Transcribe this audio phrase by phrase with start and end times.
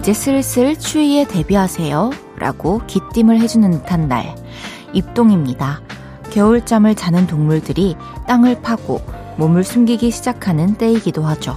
[0.00, 2.10] 이제 슬슬 추위에 대비하세요.
[2.38, 4.34] 라고 기띔을 해주는 듯한 날.
[4.94, 5.82] 입동입니다.
[6.30, 7.96] 겨울잠을 자는 동물들이
[8.26, 9.02] 땅을 파고
[9.36, 11.54] 몸을 숨기기 시작하는 때이기도 하죠.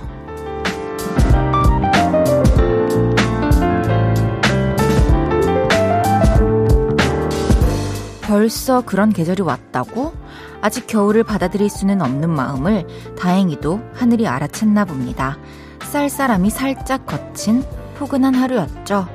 [8.24, 10.12] 벌써 그런 계절이 왔다고?
[10.60, 12.86] 아직 겨울을 받아들일 수는 없는 마음을
[13.18, 15.38] 다행히도 하늘이 알아챘나 봅니다.
[15.84, 17.64] 쌀쌀함이 살짝 거친
[17.94, 19.08] 포근한 하루였죠.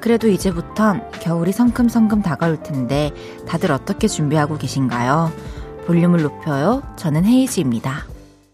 [0.00, 3.12] 그래도 이제부턴 겨울이 성큼성큼 다가올 텐데
[3.46, 5.30] 다들 어떻게 준비하고 계신가요?
[5.86, 6.82] 볼륨을 높여요.
[6.96, 8.06] 저는 헤이지입니다.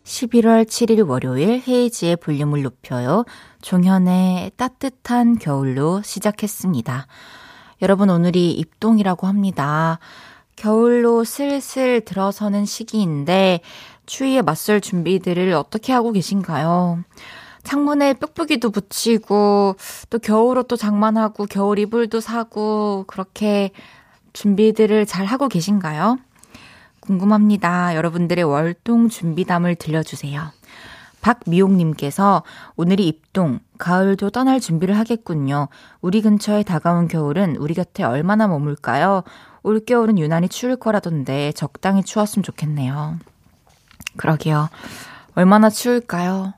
[0.05, 3.25] 11월 7일 월요일 헤이지의 볼륨을 높여요.
[3.63, 7.07] 종현의 따뜻한 겨울로 시작했습니다.
[7.83, 9.99] 여러분 오늘이 입동이라고 합니다.
[10.55, 13.61] 겨울로 슬슬 들어서는 시기인데
[14.07, 17.05] 추위에 맞설 준비들을 어떻게 하고 계신가요?
[17.67, 19.75] 창문에 뾱뾱이도 붙이고
[20.09, 23.73] 또 겨울 옷도 장만하고 겨울 이불도 사고 그렇게
[24.35, 26.19] 준비들을 잘 하고 계신가요?
[27.01, 27.97] 궁금합니다.
[27.97, 30.53] 여러분들의 월동 준비담을 들려주세요.
[31.23, 32.45] 박미용님께서
[32.77, 35.67] 오늘이 입동, 가을도 떠날 준비를 하겠군요.
[36.01, 39.25] 우리 근처에 다가온 겨울은 우리 곁에 얼마나 머물까요?
[39.65, 43.19] 올겨울은 유난히 추울 거라던데 적당히 추웠으면 좋겠네요.
[44.17, 44.69] 그러게요.
[45.35, 46.55] 얼마나 추울까요?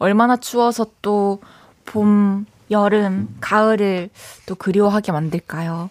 [0.00, 1.40] 얼마나 추워서 또
[1.84, 4.10] 봄, 여름, 가을을
[4.46, 5.90] 또 그리워하게 만들까요?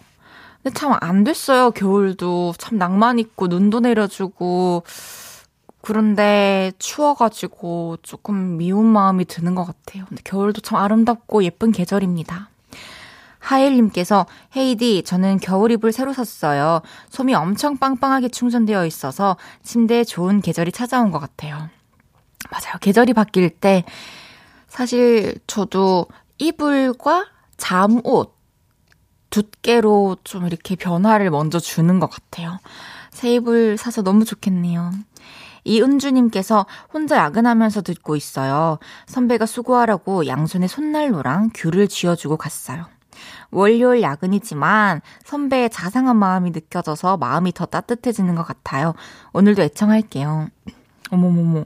[0.62, 2.54] 근데 참 안 됐어요, 겨울도.
[2.58, 4.82] 참 낭만 있고, 눈도 내려주고.
[5.80, 10.04] 그런데 추워가지고 조금 미운 마음이 드는 것 같아요.
[10.08, 12.50] 근데 겨울도 참 아름답고 예쁜 계절입니다.
[13.38, 16.82] 하일님께서 헤이디 저는 겨울 이불 새로 샀어요.
[17.08, 21.70] 솜이 엄청 빵빵하게 충전되어 있어서 침대에 좋은 계절이 찾아온 것 같아요.
[22.48, 22.76] 맞아요.
[22.80, 23.84] 계절이 바뀔 때
[24.68, 26.06] 사실 저도
[26.38, 28.34] 이불과 잠옷
[29.30, 32.58] 두께로 좀 이렇게 변화를 먼저 주는 것 같아요.
[33.10, 34.92] 새 이불 사서 너무 좋겠네요.
[35.64, 38.78] 이은주님께서 혼자 야근하면서 듣고 있어요.
[39.06, 42.86] 선배가 수고하라고 양손에 손난로랑 귤을 쥐어주고 갔어요.
[43.50, 48.94] 월요일 야근이지만 선배의 자상한 마음이 느껴져서 마음이 더 따뜻해지는 것 같아요.
[49.32, 50.48] 오늘도 애청할게요.
[51.10, 51.64] 어머머머.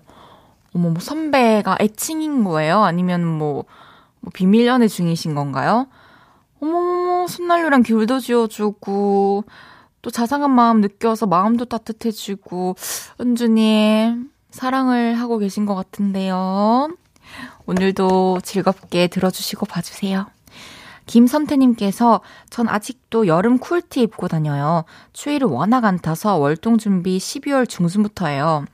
[0.75, 2.83] 어머머, 선배가 애칭인 거예요?
[2.83, 3.65] 아니면 뭐,
[4.21, 5.87] 뭐 비밀 연애 중이신 건가요?
[6.61, 9.45] 어머머머, 손난로랑 귤도 쥐어주고,
[10.03, 12.77] 또 자상한 마음 느껴서 마음도 따뜻해지고,
[13.21, 16.89] 은주님, 사랑을 하고 계신 것 같은데요.
[17.67, 20.27] 오늘도 즐겁게 들어주시고 봐주세요.
[21.07, 22.21] 김선태님께서
[22.51, 24.85] 전 아직도 여름 쿨티 입고 다녀요.
[25.13, 28.65] 추위를 워낙 안 타서 월동 준비 12월 중순부터예요.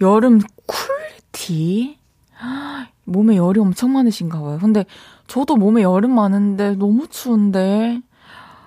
[0.00, 0.40] 여름
[1.32, 1.98] 쿨티?
[3.04, 4.58] 몸에 열이 엄청 많으신가 봐요.
[4.60, 4.84] 근데
[5.26, 8.00] 저도 몸에 열은 많은데 너무 추운데.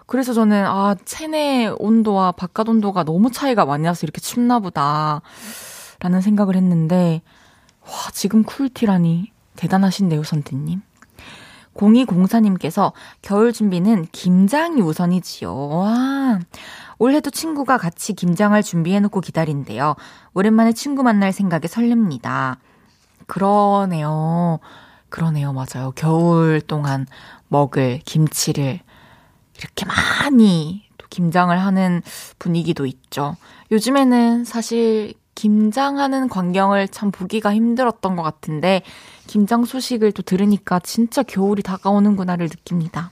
[0.05, 5.21] 그래서 저는 아 체내 온도와 바깥 온도가 너무 차이가 많이 나서 이렇게 춥나 보다
[5.99, 7.21] 라는 생각을 했는데
[7.81, 10.81] 와 지금 쿨티라니 대단하신데요 선태님
[11.75, 15.69] 0204님께서 겨울 준비는 김장이 우선이지요.
[15.69, 16.39] 와.
[17.03, 19.97] 올해도 친구가 같이 김장을 준비해놓고 기다린대요.
[20.33, 22.55] 오랜만에 친구 만날 생각에 설렙니다.
[23.27, 24.59] 그러네요.
[25.09, 25.51] 그러네요.
[25.51, 25.91] 맞아요.
[25.97, 27.05] 겨울 동안
[27.49, 28.79] 먹을 김치를
[29.59, 32.01] 이렇게 많이 또 김장을 하는
[32.39, 33.35] 분위기도 있죠.
[33.71, 38.81] 요즘에는 사실 김장하는 광경을 참 보기가 힘들었던 것 같은데,
[39.27, 43.11] 김장 소식을 또 들으니까 진짜 겨울이 다가오는구나를 느낍니다.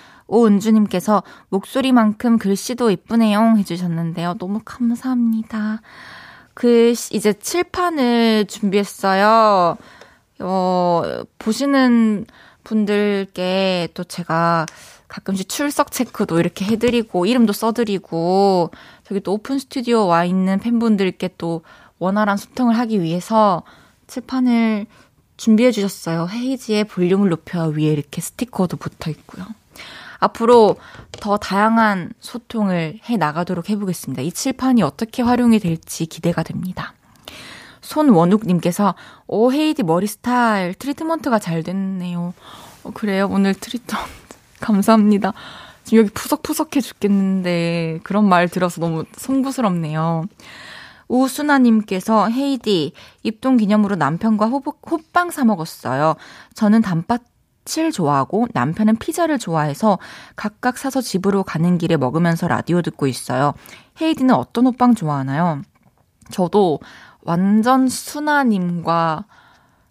[0.31, 4.35] 오은주님께서 목소리만큼 글씨도 이쁘네요 해주셨는데요.
[4.39, 5.81] 너무 감사합니다.
[6.53, 9.77] 그 이제 칠판을 준비했어요.
[10.39, 11.03] 어,
[11.37, 12.25] 보시는
[12.63, 14.65] 분들께 또 제가
[15.07, 18.71] 가끔씩 출석 체크도 이렇게 해드리고, 이름도 써드리고,
[19.03, 21.63] 저기 또 오픈 스튜디오 와 있는 팬분들께 또
[21.99, 23.63] 원활한 소통을 하기 위해서
[24.07, 24.85] 칠판을
[25.35, 26.27] 준비해 주셨어요.
[26.29, 29.45] 헤이지의 볼륨을 높여 위에 이렇게 스티커도 붙어 있고요.
[30.21, 30.77] 앞으로
[31.19, 34.21] 더 다양한 소통을 해 나가도록 해보겠습니다.
[34.21, 36.93] 이 칠판이 어떻게 활용이 될지 기대가 됩니다.
[37.81, 38.95] 손원욱님께서,
[39.27, 42.33] 오, 헤이즈 머리 스타일, 트리트먼트가 잘 됐네요.
[42.83, 43.27] 어, 그래요?
[43.29, 44.11] 오늘 트리트먼트.
[44.61, 45.33] 감사합니다.
[45.83, 50.25] 지금 여기 푸석푸석해 죽겠는데, 그런 말 들어서 너무 송구스럽네요.
[51.07, 56.15] 우순아님께서 헤이즈 입동 기념으로 남편과 호빵 사 먹었어요.
[56.53, 57.30] 저는 단팥
[57.77, 59.99] 을 좋아하고 남편은 피자를 좋아해서
[60.35, 63.53] 각각 사서 집으로 가는 길에 먹으면서 라디오 듣고 있어요.
[64.01, 65.61] 헤이디는 어떤 호빵 좋아하나요?
[66.31, 66.79] 저도
[67.21, 69.25] 완전 순아님과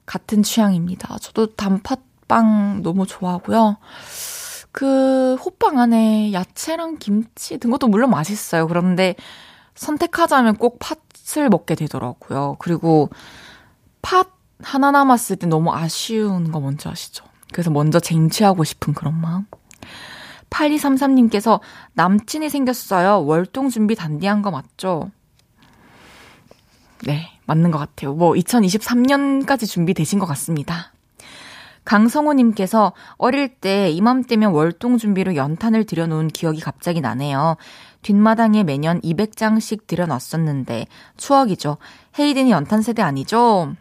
[0.05, 1.19] 같은 취향입니다.
[1.19, 3.77] 저도 단팥빵 너무 좋아하고요.
[4.73, 8.67] 그 호빵 안에 야채랑 김치 든 것도 물론 맛있어요.
[8.67, 9.15] 그런데
[9.75, 12.57] 선택하자면 꼭 팥을 먹게 되더라고요.
[12.59, 13.11] 그리고
[14.03, 17.30] 팥 하나 남았을 때 너무 아쉬운 거 뭔지 아시죠?
[17.53, 19.47] 그래서 먼저 쟁취하고 싶은 그런 마음.
[20.51, 21.61] 8233님께서
[21.95, 23.25] 남친이 생겼어요.
[23.25, 25.11] 월동 준비 단디한 거 맞죠?
[27.05, 28.15] 네, 맞는 것 같아요.
[28.15, 30.93] 뭐 2023년까지 준비되신 것 같습니다.
[31.85, 37.57] 강성호님께서 어릴 때 이맘때면 월동 준비로 연탄을 들여놓은 기억이 갑자기 나네요.
[38.03, 40.87] 뒷마당에 매년 200장씩 들여놨었는데
[41.17, 41.79] 추억이죠.
[42.19, 43.75] 헤이든이 연탄 세대 아니죠?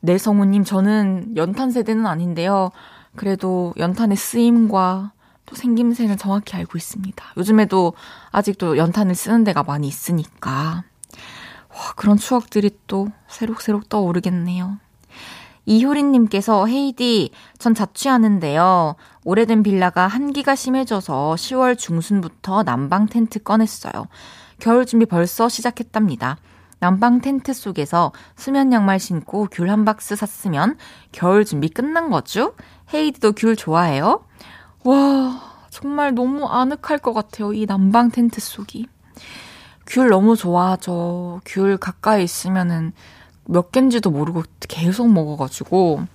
[0.00, 2.70] 네, 성우님, 저는 연탄 세대는 아닌데요.
[3.14, 5.12] 그래도 연탄의 쓰임과
[5.46, 7.24] 또 생김새는 정확히 알고 있습니다.
[7.36, 7.94] 요즘에도
[8.30, 10.84] 아직도 연탄을 쓰는 데가 많이 있으니까.
[11.70, 14.78] 와, 그런 추억들이 또 새록새록 떠오르겠네요.
[15.66, 18.94] 이효린님께서 헤이디, 전 자취하는데요.
[19.24, 24.06] 오래된 빌라가 한기가 심해져서 10월 중순부터 난방 텐트 꺼냈어요.
[24.60, 26.38] 겨울 준비 벌써 시작했답니다.
[26.78, 30.76] 난방 텐트 속에서 수면 양말 신고 귤 한 박스 샀으면
[31.12, 32.54] 겨울 준비 끝난 거죠?
[32.92, 34.24] 헤이디도 귤 좋아해요?
[34.84, 35.40] 와,
[35.70, 37.52] 정말 너무 아늑할 것 같아요.
[37.52, 38.86] 이 난방 텐트 속이.
[39.86, 41.40] 귤 너무 좋아하죠.
[41.44, 42.92] 귤 가까이 있으면은
[43.44, 46.06] 몇 갠지도 모르고 계속 먹어가지고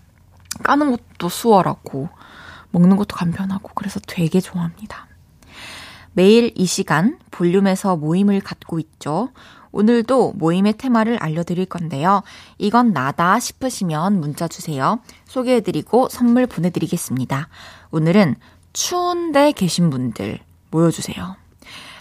[0.64, 2.10] 까는 것도 수월하고
[2.72, 5.08] 먹는 것도 간편하고 그래서 되게 좋아합니다.
[6.14, 9.30] 매일 이 시간 볼륨에서 모임을 갖고 있죠.
[9.72, 12.24] 오늘도 모임의 테마를 알려드릴 건데요.
[12.58, 15.00] 이건 나다 싶으시면 문자 주세요.
[15.26, 17.48] 소개해드리고 선물 보내드리겠습니다.
[17.92, 18.36] 오늘은
[18.74, 20.40] 추운데 계신 분들
[20.72, 21.36] 모여주세요.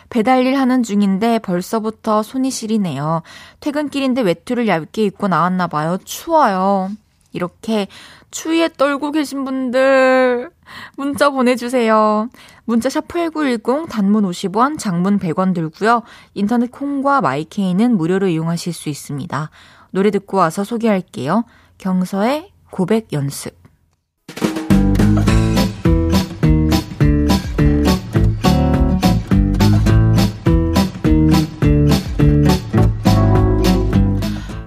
[0.08, 3.22] 배달일 하는 중인데 벌써부터 손이 시리네요.
[3.60, 5.98] 퇴근길인데 외투를 얇게 입고 나왔나 봐요.
[6.04, 6.90] 추워요.
[7.32, 7.86] 이렇게
[8.32, 10.50] 추위에 떨고 계신 분들
[10.96, 12.28] 문자 보내주세요.
[12.70, 16.02] 문자 샵8910 단문 50원, 장문 100원 들고요.
[16.34, 19.50] 인터넷 콩과 마이케이는 무료로 이용하실 수 있습니다.
[19.90, 21.42] 노래 듣고 와서 소개할게요.
[21.78, 23.58] 경서의 고백 연습.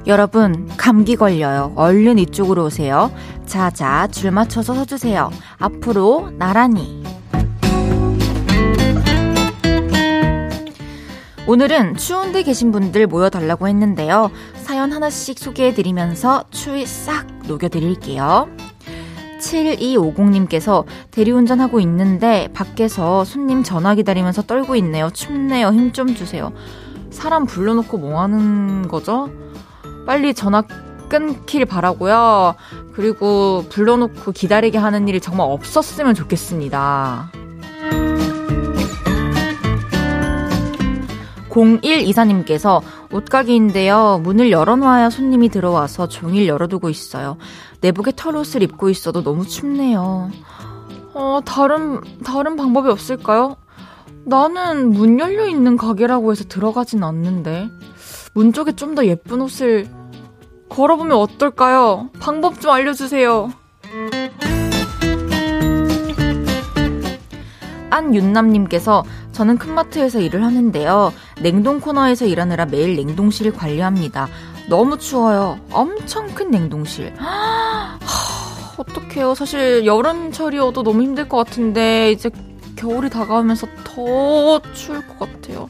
[0.05, 1.71] 여러분, 감기 걸려요.
[1.77, 3.13] 얼른 이쪽으로 오세요.
[3.45, 5.31] 자, 자, 줄 맞춰서 서주세요.
[5.57, 7.02] 앞으로 나란히.
[11.45, 14.31] 오늘은 추운데 계신 분들 모여달라고 했는데요.
[14.55, 18.47] 사연 하나씩 소개해드리면서 추위 싹 녹여드릴게요.
[19.41, 25.09] 7250님께서 대리운전 하고 있는데 밖에서 손님 전화 기다리면서 떨고 있네요.
[25.09, 25.67] 춥네요.
[25.67, 26.53] 힘 좀 주세요.
[27.11, 29.29] 사람 불러놓고 뭐 하는 거죠?
[30.05, 30.63] 빨리 전화
[31.09, 32.55] 끊길 바라고요.
[32.93, 37.42] 그리고 불러놓고 기다리게 하는 일이 정말 없었으면 좋겠습니다.
[41.53, 42.81] 0124님께서
[43.11, 44.19] 옷가게인데요.
[44.23, 47.37] 문을 열어놓아야 손님이 들어와서 종일 열어두고 있어요.
[47.81, 50.31] 내복에 털옷을 입고 있어도 너무 춥네요.
[51.13, 53.55] 어, 다른, 다른 방법이 없을까요?
[54.25, 57.69] 나는 문 열려 있는 가게라고 해서 들어가진 않는데.
[58.33, 59.87] 문 쪽에 좀 더 예쁜 옷을
[60.69, 62.09] 걸어보면 어떨까요?
[62.19, 63.51] 방법 좀 알려주세요.
[67.91, 69.03] 안윤남님께서
[69.33, 71.11] 저는 큰마트에서 일을 하는데요.
[71.41, 74.27] 냉동 코너에서 일하느라 매일 냉동실을 관리합니다.
[74.69, 75.59] 너무 추워요.
[75.71, 77.13] 엄청 큰 냉동실.
[77.19, 77.97] 하,
[78.77, 79.35] 어떡해요.
[79.35, 82.29] 사실 여름철이어도 너무 힘들 것 같은데 이제
[82.75, 85.69] 겨울이 다가오면서 더 추울 것 같아요.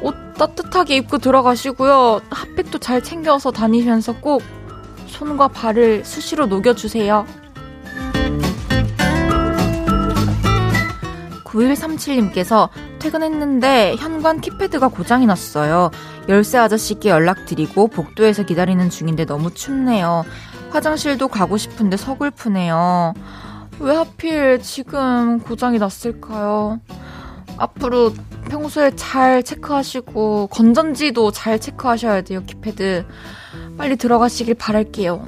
[0.00, 2.20] 옷 따뜻하게 입고 들어가시고요.
[2.30, 4.42] 핫팩도 잘 챙겨서 다니면서 꼭
[5.06, 7.26] 손과 발을 수시로 녹여주세요.
[11.44, 12.70] 9137님께서
[13.02, 15.90] 퇴근했는데 현관 키패드가 고장이 났어요.
[16.28, 20.24] 열쇠 아저씨께 연락드리고 복도에서 기다리는 중인데 너무 춥네요.
[20.70, 23.14] 화장실도 가고 싶은데 서글프네요.
[23.80, 26.78] 왜 하필 지금 고장이 났을까요?
[27.56, 28.12] 앞으로
[28.48, 33.04] 평소에 잘 체크하시고 건전지도 잘 체크하셔야 돼요, 키패드.
[33.76, 35.26] 빨리 들어가시길 바랄게요.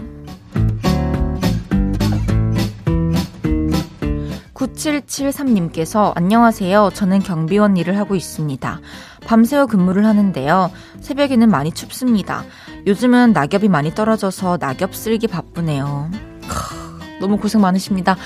[4.65, 6.91] 9773님께서 안녕하세요.
[6.95, 8.81] 저는 경비원 일을 하고 있습니다.
[9.27, 10.71] 밤새워 근무를 하는데요.
[11.01, 12.45] 새벽에는 많이 춥습니다.
[12.87, 16.11] 요즘은 낙엽이 많이 떨어져서 낙엽 쓸기 바쁘네요.
[16.49, 18.17] 크, 너무 고생 많으십니다.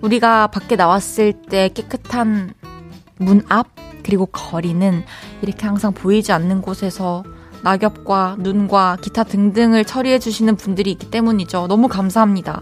[0.00, 2.54] 우리가 밖에 나왔을 때 깨끗한
[3.18, 3.68] 문 앞,
[4.02, 5.04] 그리고 거리는
[5.42, 7.24] 이렇게 항상 보이지 않는 곳에서
[7.62, 11.66] 낙엽과 눈과 기타 등등을 처리해 주시는 분들이 있기 때문이죠.
[11.68, 12.60] 너무 감사합니다.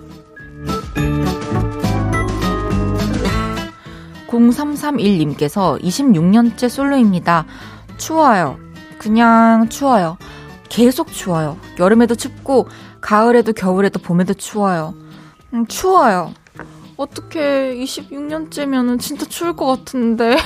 [4.32, 7.44] 0331님께서 26년째 솔로입니다.
[7.98, 8.58] 추워요.
[8.98, 10.16] 그냥 추워요.
[10.68, 11.58] 계속 추워요.
[11.78, 12.68] 여름에도 춥고,
[13.00, 14.94] 가을에도 겨울에도 봄에도 추워요.
[15.52, 16.32] 음, 추워요.
[16.96, 20.36] 어떻게 26년째면은 진짜 추울 것 같은데.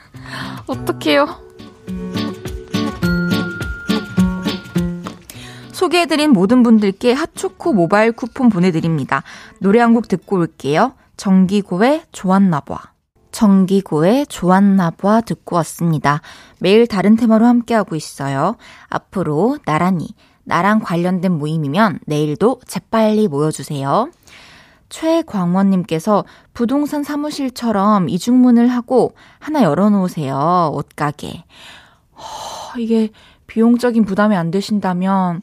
[0.66, 1.26] 어떡해요?
[5.72, 9.22] 소개해드린 모든 분들께 핫초코 모바일 쿠폰 보내드립니다.
[9.60, 10.94] 노래 한 곡 듣고 올게요.
[11.16, 12.78] 정기고의 좋았나봐.
[13.32, 16.20] 정기고의 좋았나봐 듣고 왔습니다.
[16.58, 18.56] 매일 다른 테마로 함께하고 있어요.
[18.88, 20.08] 앞으로 나란히
[20.44, 24.10] 나랑 관련된 모임이면 내일도 재빨리 모여주세요.
[24.88, 30.72] 최광원님께서 부동산 사무실처럼 이중문을 하고 하나 열어놓으세요.
[30.74, 31.44] 옷가게.
[32.16, 33.10] 허, 이게
[33.46, 35.42] 비용적인 부담이 안 되신다면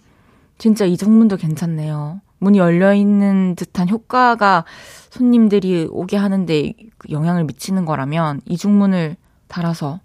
[0.57, 2.21] 진짜 이중문도 괜찮네요.
[2.39, 4.65] 문이 열려 있는 듯한 효과가
[5.09, 6.73] 손님들이 오게 하는데
[7.09, 9.15] 영향을 미치는 거라면 이중문을
[9.47, 9.99] 달아서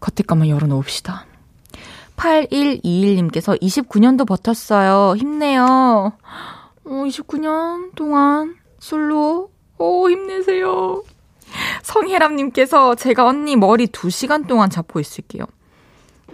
[0.00, 1.26] 겉에 것만 열어놓읍시다.
[2.16, 5.16] 8121님께서 29년도 버텼어요.
[5.16, 6.12] 힘내요.
[6.84, 9.50] 어, 29년 동안 솔로.
[9.78, 11.02] 오, 힘내세요.
[11.82, 15.44] 성혜람님께서 제가 언니 머리 2시간 동안 잡고 있을게요.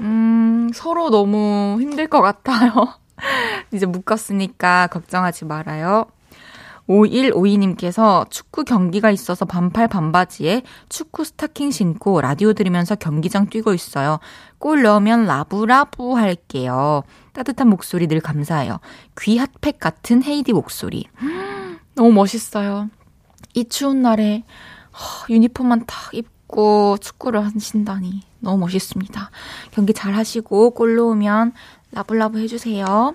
[0.00, 2.95] 음, 서로 너무 힘들 것 같아요.
[3.73, 6.06] 이제 묶었으니까 걱정하지 말아요.
[6.88, 14.18] 5152님께서 축구 경기가 있어서 반팔 반바지에 축구 스타킹 신고 라디오 들으면서 경기장 뛰고 있어요.
[14.59, 17.02] 골 넣으면 라부라부 할게요.
[17.33, 18.80] 따뜻한 목소리 늘 감사해요.
[19.21, 21.06] 귀 핫팩 같은 헤이디 목소리.
[21.94, 22.90] 너무 멋있어요.
[23.54, 24.44] 이 추운 날에
[25.30, 29.30] 유니폼만 탁 입고 축구를 하신다니 너무 멋있습니다.
[29.71, 31.52] 경기 잘 하시고 골 넣으면
[31.95, 33.15] 라블라브 해주세요.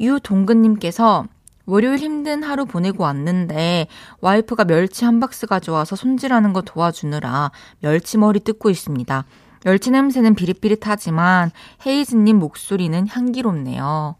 [0.00, 1.26] 유동근님께서
[1.66, 3.88] 월요일 힘든 하루 보내고 왔는데
[4.20, 7.50] 와이프가 멸치 한 박스 가져와서 손질하는 거 도와주느라
[7.80, 9.24] 멸치 머리 뜯고 있습니다.
[9.64, 11.50] 멸치 냄새는 비릿비릿하지만
[11.84, 14.14] 헤이즈님 목소리는 향기롭네요.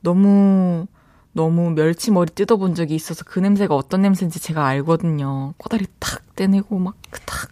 [0.00, 0.86] 너무
[1.32, 5.54] 너무 멸치 머리 뜯어본 적이 있어서 그 냄새가 어떤 냄새인지 제가 알거든요.
[5.58, 6.96] 코다리 탁 떼내고 막
[7.26, 7.50] 탁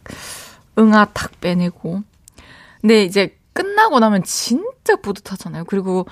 [0.79, 2.03] 응아 탁 빼내고.
[2.81, 5.65] 근데 이제 끝나고 나면 진짜 뿌듯하잖아요.
[5.65, 6.07] 그리고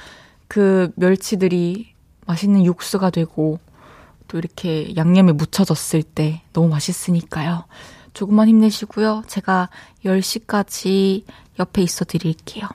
[0.49, 1.95] 그 멸치들이
[2.27, 3.61] 맛있는 육수가 되고
[4.27, 7.67] 또 이렇게 양념에 묻혀졌을 때 너무 맛있으니까요.
[8.15, 9.23] 조금만 힘내시고요.
[9.29, 9.69] 제가
[10.05, 11.23] 10시까지
[11.61, 12.67] 옆에 있어 드릴게요.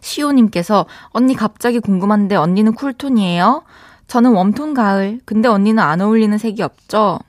[0.00, 3.62] 시오님께서 언니 갑자기 궁금한데 언니는 쿨톤이에요?
[4.08, 5.20] 저는 웜톤 가을.
[5.24, 7.20] 근데 언니는 안 어울리는 색이 없죠?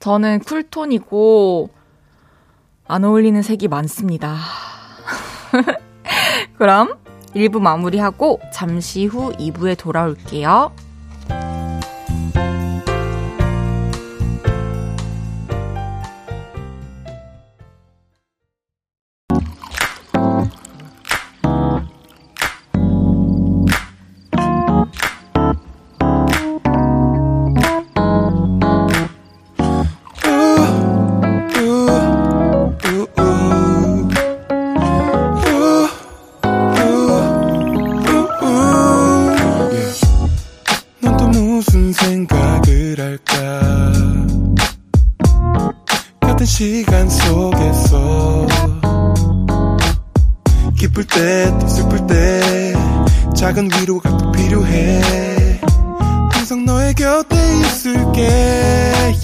[0.00, 1.68] 저는 쿨톤이고
[2.86, 4.38] 안 어울리는 색이 많습니다.
[6.58, 6.94] 그럼
[7.34, 10.72] 1부 마무리하고 잠시 후 2부에 돌아올게요.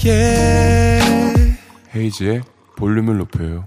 [0.05, 1.57] yeah.
[1.95, 2.43] 헤이지의
[2.77, 3.67] 볼륨을 높여요.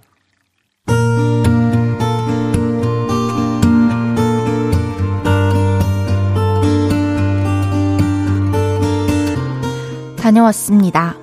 [10.17, 11.17] 다녀왔습니다.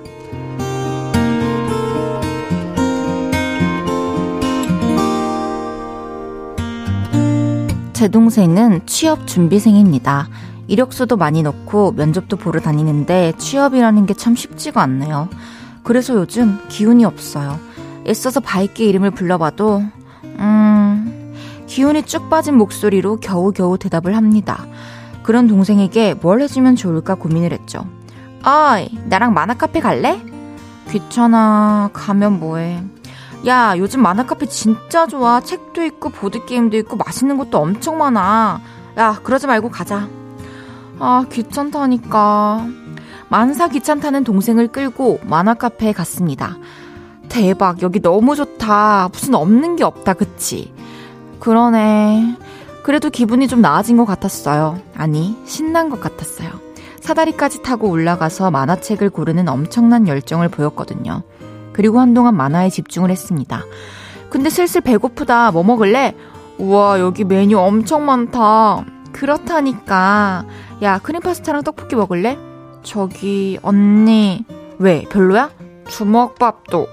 [7.93, 10.27] 제 동생은 취업 준비생입니다.
[10.71, 15.27] 이력서도 많이 넣고 면접도 보러 다니는데 취업이라는 게 참 쉽지가 않네요.
[15.83, 17.59] 그래서 요즘 기운이 없어요.
[18.07, 19.83] 애써서 밝게 이름을 불러봐도,
[20.23, 21.33] 음,
[21.67, 24.65] 기운이 쭉 빠진 목소리로 겨우겨우 대답을 합니다.
[25.23, 27.85] 그런 동생에게 뭘 해주면 좋을까 고민을 했죠.
[28.45, 30.21] 어이, 나랑 만화카페 갈래?
[30.89, 31.89] 귀찮아.
[31.93, 32.81] 가면 뭐해.
[33.47, 35.41] 야, 요즘 만화카페 진짜 좋아.
[35.41, 38.61] 책도 있고, 보드게임도 있고, 맛있는 것도 엄청 많아.
[38.97, 40.07] 야, 그러지 말고 가자.
[41.03, 42.67] 아, 귀찮다니까.
[43.27, 46.57] 만사 귀찮다는 동생을 끌고 만화 카페에 갔습니다.
[47.27, 49.09] 대박, 여기 너무 좋다.
[49.11, 50.71] 무슨 없는 게 없다, 그치?
[51.39, 52.37] 그러네.
[52.83, 54.79] 그래도 기분이 좀 나아진 것 같았어요.
[54.95, 56.51] 아니, 신난 것 같았어요.
[56.99, 61.23] 사다리까지 타고 올라가서 만화책을 고르는 엄청난 열정을 보였거든요.
[61.73, 63.63] 그리고 한동안 만화에 집중을 했습니다.
[64.29, 65.51] 근데 슬슬 배고프다.
[65.51, 66.15] 뭐 먹을래?
[66.59, 68.85] 우와, 여기 메뉴 엄청 많다.
[69.11, 70.45] 그렇다니까.
[70.81, 72.37] 야, 크림 파스타랑 떡볶이 먹을래?
[72.81, 74.43] 저기, 언니.
[74.79, 75.03] 왜?
[75.03, 75.51] 별로야?
[75.87, 76.87] 주먹밥도.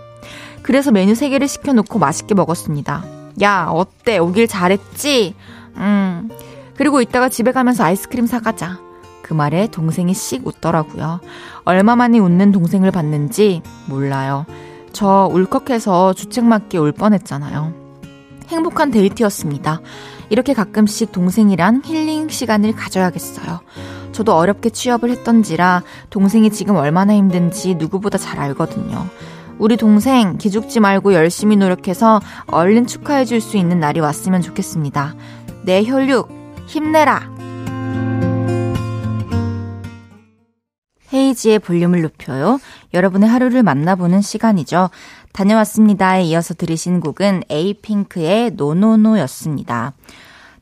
[0.62, 3.04] 그래서 메뉴 3개를 시켜놓고 맛있게 먹었습니다.
[3.40, 4.18] 야, 어때?
[4.18, 5.35] 오길 잘했지?
[5.76, 6.28] 음.
[6.76, 8.78] 그리고 이따가 집에 가면서 아이스크림 사가자.
[9.23, 11.21] 그 말에 동생이 씩 웃더라고요.
[11.64, 14.45] 얼마 만에 웃는 동생을 봤는지 몰라요.
[14.92, 17.73] 저 울컥해서 주책 맞게 울 뻔했잖아요.
[18.49, 19.80] 행복한 데이트였습니다.
[20.30, 23.61] 이렇게 가끔씩 동생이랑 힐링 시간을 가져야겠어요.
[24.12, 29.06] 저도 어렵게 취업을 했던지라 동생이 지금 얼마나 힘든지 누구보다 잘 알거든요.
[29.58, 35.14] 우리 동생 기죽지 말고 열심히 노력해서 얼른 축하해 줄 수 있는 날이 왔으면 좋겠습니다.
[35.64, 36.29] 내 혈육
[36.66, 37.38] 힘내라!
[41.12, 42.61] 헤이지의 볼륨을 높여요.
[42.92, 44.90] 여러분의 하루를 만나보는 시간이죠.
[45.33, 49.94] 다녀왔습니다에 이어서 들으신 곡은 에이핑크의 노노노였습니다.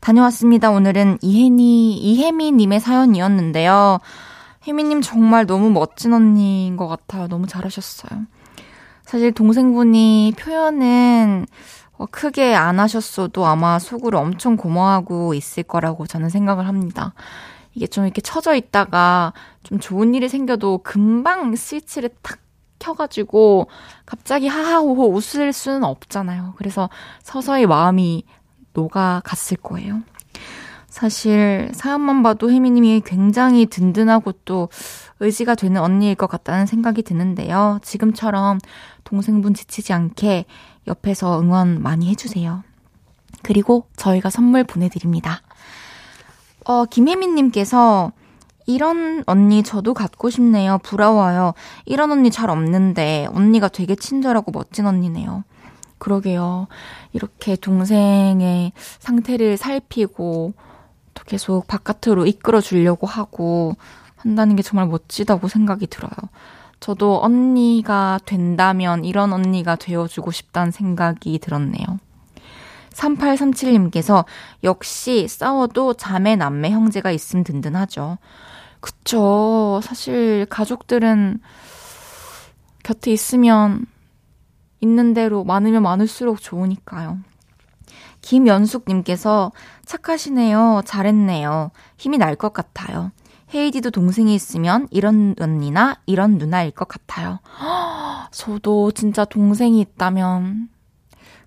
[0.07, 0.71] 다녀왔습니다.
[0.71, 3.99] 오늘은 이혜니, 이혜미님의 사연이었는데요.
[4.65, 7.27] 혜미님 정말 너무 멋진 언니인 것 같아요.
[7.27, 8.21] 너무 잘하셨어요.
[9.05, 11.47] 사실 동생분이 표현은
[11.99, 17.13] 어, 크게 안 하셨어도 아마 속으로 엄청 고마워하고 있을 거라고 저는 생각을 합니다.
[17.75, 19.33] 이게 좀 이렇게 처져 있다가
[19.65, 22.39] 좀 좋은 일이 생겨도 금방 스위치를 탁
[22.79, 23.67] 켜가지고
[24.05, 26.55] 갑자기 하하호호 웃을 수는 없잖아요.
[26.59, 26.91] 그래서
[27.25, 28.25] 서서히 마음이
[28.77, 30.03] 녹아갔을 거예요.
[30.89, 34.69] 사실 사연만 봐도 혜미님이 굉장히 든든하고 또
[35.21, 37.79] 의지가 되는 언니일 것 같다는 생각이 드는데요.
[37.83, 38.59] 지금처럼
[39.05, 40.45] 동생분 지치지 않게
[40.87, 42.63] 옆에서 응원 많이 해주세요.
[43.43, 45.43] 그리고 저희가 선물 보내드립니다.
[46.65, 48.13] 어, 김혜민님께서
[48.67, 50.79] 이런 언니 저도 갖고 싶네요.
[50.83, 51.55] 부러워요.
[51.85, 55.45] 이런 언니 잘 없는데 언니가 되게 친절하고 멋진 언니네요.
[55.99, 56.69] 그러게요.
[57.13, 60.55] 이렇게 동생의 상태를 살피고
[61.15, 63.75] 또 계속 바깥으로 이끌어 주려고 하고
[64.17, 66.13] 한다는 게 정말 멋지다고 생각이 들어요.
[66.81, 71.85] 저도 언니가 된다면 이런 언니가 되어주고 싶다는 생각이 들었네요.
[72.91, 74.25] 3837님께서
[74.65, 78.19] 역시 싸워도 자매, 남매, 형제가 있음 든든하죠.
[78.81, 79.81] 그쵸.
[79.83, 81.41] 사실 가족들은
[82.83, 83.87] 곁에 있으면
[84.81, 87.19] 있는 대로 많으면 많을수록 좋으니까요.
[88.23, 89.53] 김연숙님께서
[89.85, 90.83] 착하시네요.
[90.85, 91.71] 잘했네요.
[91.97, 93.13] 힘이 날 것 같아요.
[93.55, 97.39] 헤이디도 동생이 있으면 이런 언니나 이런 누나일 것 같아요.
[98.33, 100.69] 저도 진짜 동생이 있다면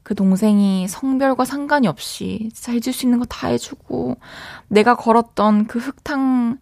[0.04, 4.18] 그 동생이 성별과 상관이 없이 진짜 해줄 수 있는 거 다 해주고
[4.70, 6.58] 내가 걸었던 그 흙탕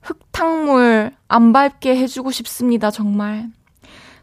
[0.00, 3.50] 흙탕물 안 밟게 해주고 싶습니다 정말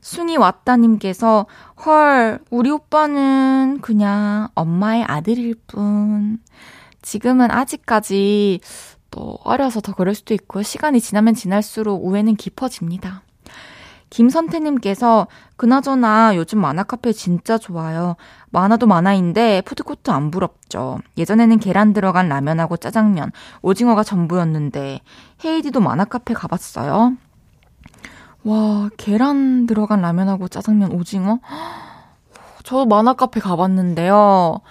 [0.02, 1.46] 숭이 왔다님께서
[1.86, 6.40] 헐 우리 오빠는 그냥 엄마의 아들일 뿐
[7.02, 8.60] 지금은 아직까지
[9.12, 13.24] 또 어려서 더 그럴 수도 있고 시간이 지나면 지날수록 우애는 깊어집니다.
[14.10, 18.16] 김선태님께서 그나저나 요즘 만화 카페 진짜 좋아요.
[18.50, 21.00] 만화도 만화인데 푸드코트 안 부럽죠.
[21.18, 23.32] 예전에는 계란 들어간 라면하고 짜장면,
[23.62, 25.02] 오징어가 전부였는데
[25.46, 27.18] 헤이디도 만화 카페 가봤어요?
[28.44, 31.40] 와, 계란 들어간 라면하고 짜장면, 오징어?
[32.64, 34.62] 저도 만화 카페 가봤는데요.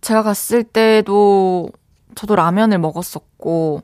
[0.00, 1.70] 제가 갔을 때도
[2.14, 3.82] 저도 라면을 먹었었고,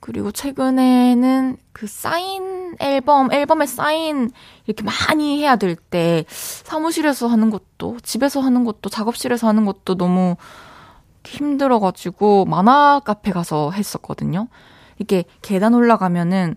[0.00, 4.30] 그리고 최근에는 그 사인 앨범, 앨범에 사인
[4.66, 10.36] 이렇게 많이 해야 될 때 사무실에서 하는 것도, 집에서 하는 것도, 작업실에서 하는 것도 너무
[11.24, 14.48] 힘들어가지고 만화 카페 가서 했었거든요.
[14.98, 16.56] 이렇게 계단 올라가면은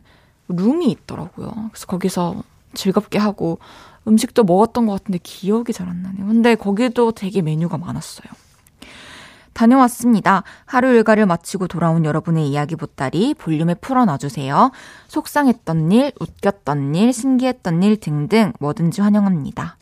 [0.49, 1.51] 룸이 있더라고요.
[1.71, 3.59] 그래서 거기서 즐겁게 하고
[4.07, 6.25] 음식도 먹었던 것 같은데 기억이 잘 안 나네요.
[6.25, 8.27] 근데 거기도 되게 메뉴가 많았어요.
[9.53, 10.43] 다녀왔습니다.
[10.65, 14.71] 하루 일과를 마치고 돌아온 여러분의 이야기 보따리 볼륨에 풀어놔주세요.
[15.09, 19.77] 속상했던 일, 웃겼던 일, 신기했던 일 등등 뭐든지 환영합니다.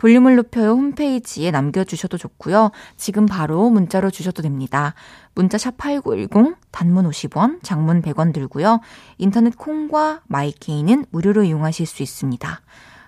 [0.00, 2.70] 볼륨을 높여요 홈페이지에 남겨주셔도 좋고요.
[2.96, 4.94] 지금 바로 문자로 주셔도 됩니다.
[5.34, 8.80] 문자 샵 8910, 단문 50원, 장문 100원 들고요.
[9.18, 12.62] 인터넷 콩과 마이케이는 무료로 이용하실 수 있습니다.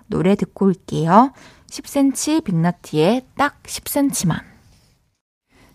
[0.05, 1.33] 노래 듣고 올게요.
[1.65, 4.43] 10cm 빅나티의 딱 10cm만.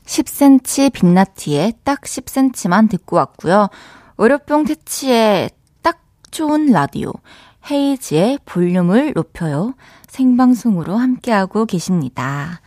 [0.04, 3.70] 10cm 빅나티의 딱 10cm만 듣고 왔고요.
[4.18, 5.50] 월요병 퇴치에
[5.82, 6.00] 딱
[6.30, 7.12] 좋은 라디오.
[7.70, 9.74] 헤이지의 볼륨을 높여요.
[10.08, 12.60] 생방송으로 함께하고 계십니다.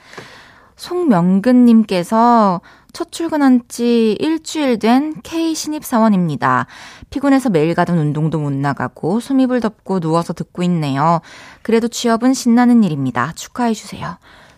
[0.75, 2.61] 송명근님께서
[2.93, 6.67] 첫 출근한 지 일주일 된 K 신입사원입니다.
[7.09, 11.21] 피곤해서 매일 가던 운동도 못 나가고 숨입을 덮고 누워서 듣고 있네요.
[11.61, 13.31] 그래도 취업은 신나는 일입니다.
[13.35, 14.17] 축하해주세요.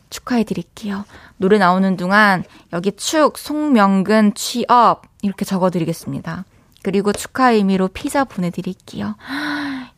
[0.09, 1.05] 축하해드릴게요.
[1.37, 6.45] 노래 나오는 동안 여기 축, 송명근 취업 이렇게 적어드리겠습니다.
[6.83, 9.15] 그리고 축하 의미로 피자 보내드릴게요.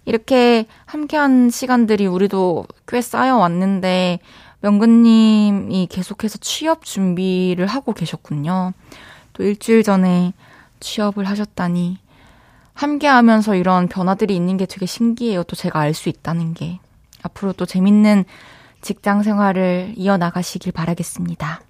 [0.05, 4.19] 이렇게 함께한 시간들이 우리도 꽤 쌓여왔는데,
[4.61, 8.73] 명근님이 계속해서 취업 준비를 하고 계셨군요.
[9.33, 10.33] 또 일주일 전에
[10.79, 11.97] 취업을 하셨다니,
[12.73, 15.43] 함께 하면서 이런 변화들이 있는 게 되게 신기해요.
[15.43, 16.79] 또 제가 알 수 있다는 게.
[17.23, 18.25] 앞으로 또 재밌는
[18.81, 21.61] 직장 생활을 이어나가시길 바라겠습니다.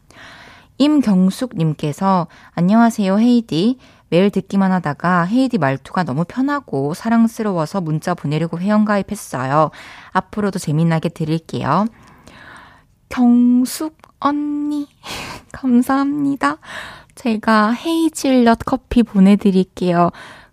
[0.78, 3.78] 임경숙님께서, 안녕하세요, 헤이디.
[4.10, 9.72] 매일 듣기만 하다가 헤이디 말투가 너무 편하고 사랑스러워서 문자 보내려고 회원가입했어요.
[10.12, 11.88] 앞으로도 재미나게 들을게요.
[13.10, 14.88] 경숙 언니,
[15.52, 16.58] 감사합니다.
[17.16, 20.12] 제가 헤이즐넛 커피 보내드릴게요.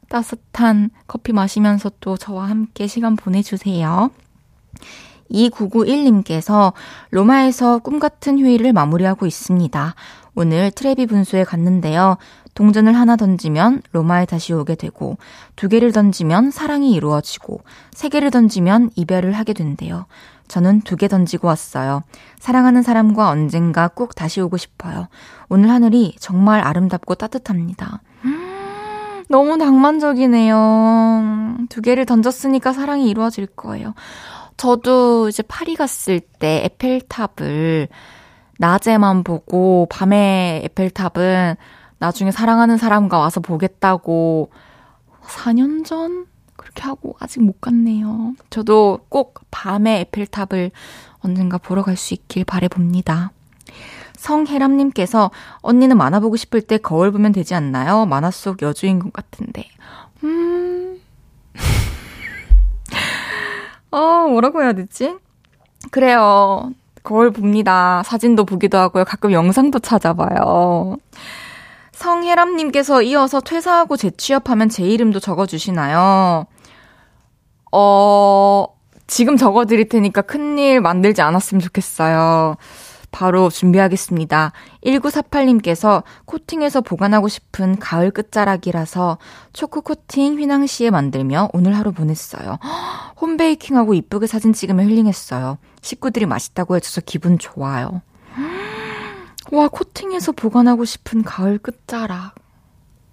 [0.09, 4.11] 따뜻한 커피 마시면서 또 저와 함께 시간 보내주세요.
[5.31, 6.75] 2991님께서
[7.11, 9.95] 로마에서 꿈 같은 휴일을 마무리하고 있습니다.
[10.35, 12.17] 오늘 트레비 분수에 갔는데요.
[12.55, 15.17] 동전을 하나 던지면 로마에 다시 오게 되고,
[15.57, 17.61] 두 개를 던지면 사랑이 이루어지고,
[17.93, 20.07] 세 개를 던지면 이별을 하게 된대요.
[20.49, 22.03] 저는 두 개 던지고 왔어요.
[22.39, 25.09] 사랑하는 사람과 언젠가 꼭 다시 오고 싶어요.
[25.49, 28.03] 오늘 하늘이 정말 아름답고 따뜻합니다.
[28.27, 29.57] 음, 너무
[30.53, 31.57] 낭만적이네요.
[31.69, 33.95] 두 개를 던졌으니까 사랑이 이루어질 거예요.
[34.59, 37.89] 저도 이제 파리 갔을 때 에펠탑을
[38.59, 41.57] 낮에만 보고 밤에 에펠탑은
[42.03, 44.51] 나중에 사랑하는 사람과 와서 보겠다고
[45.23, 48.35] 4년 전 그렇게 하고 아직 못 갔네요.
[48.51, 50.73] 저도 꼭 밤에 에펠탑을
[51.21, 53.31] 언젠가 보러 갈 수 있길 바래봅니다.
[54.17, 58.05] 성혜람님께서 언니는 만화 보고 싶을 때 거울 보면 되지 않나요?
[58.07, 59.69] 만화 속 여주인공 같은데.
[60.25, 61.01] 음.
[63.93, 65.19] 어, 뭐라고 해야 되지?
[65.93, 66.73] 그래요.
[67.05, 68.03] 거울 봅니다.
[68.05, 69.05] 사진도 보기도 하고요.
[69.05, 70.97] 가끔 영상도 찾아봐요.
[72.03, 76.47] 성혜람님께서 이어서 퇴사하고 재취업하면 제 이름도 적어주시나요?
[77.71, 78.67] 어,
[79.07, 82.57] 지금 적어드릴 테니까 큰일 만들지 않았으면 좋겠어요.
[83.13, 84.53] 바로 준비하겠습니다.
[84.85, 89.19] 1948님께서 코팅해서 보관하고 싶은 가을 끝자락이라서
[89.53, 92.59] 초코 코팅 휘낭시에 만들며 오늘 하루 보냈어요.
[93.21, 95.59] 홈베이킹하고 이쁘게 사진 찍으며 힐링했어요.
[95.83, 98.01] 식구들이 맛있다고 해줘서 기분 좋아요.
[99.53, 102.35] 와, 코팅해서 보관하고 싶은 가을 끝자락.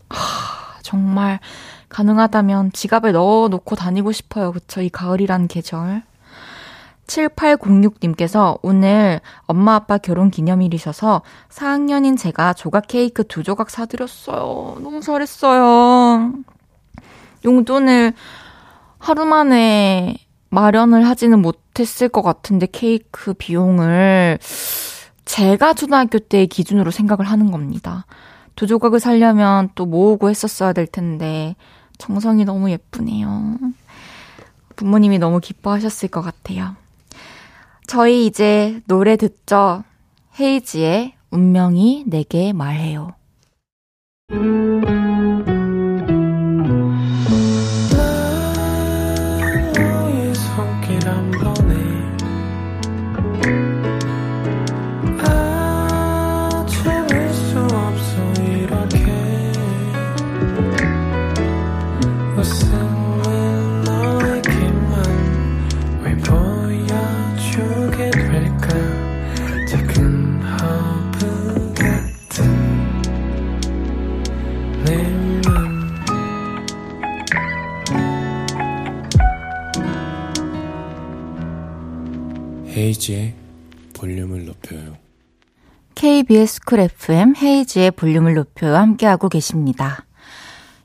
[0.09, 1.41] 하, 정말
[1.89, 4.53] 가능하다면 지갑에 넣어 놓고 다니고 싶어요.
[4.53, 4.81] 그쵸?
[4.81, 6.01] 이 가을이란 계절.
[7.07, 14.77] 7806님께서 오늘 엄마 아빠 결혼 기념일이셔서 4학년인 제가 조각 케이크 두 조각 사드렸어요.
[14.81, 16.31] 너무 잘했어요.
[17.43, 18.13] 용돈을
[18.97, 20.15] 하루 만에
[20.51, 24.39] 마련을 하지는 못했을 것 같은데 케이크 비용을
[25.29, 28.07] 제가 초등학교 때 기준으로 생각을 하는 겁니다.
[28.55, 31.55] 두 조각을 살려면 또 모으고 했었어야 될 텐데
[31.99, 33.59] 정성이 너무 예쁘네요.
[34.75, 36.75] 부모님이 너무 기뻐하셨을 것 같아요.
[37.85, 39.83] 저희 이제 노래 듣죠.
[40.39, 43.13] 헤이지의 운명이 내게 말해요.
[82.79, 83.33] 헤이즈의
[83.93, 84.95] 볼륨을 높여요.
[85.95, 90.05] KBS 쿨 FM 헤이즈의 볼륨을 높여 함께하고 계십니다.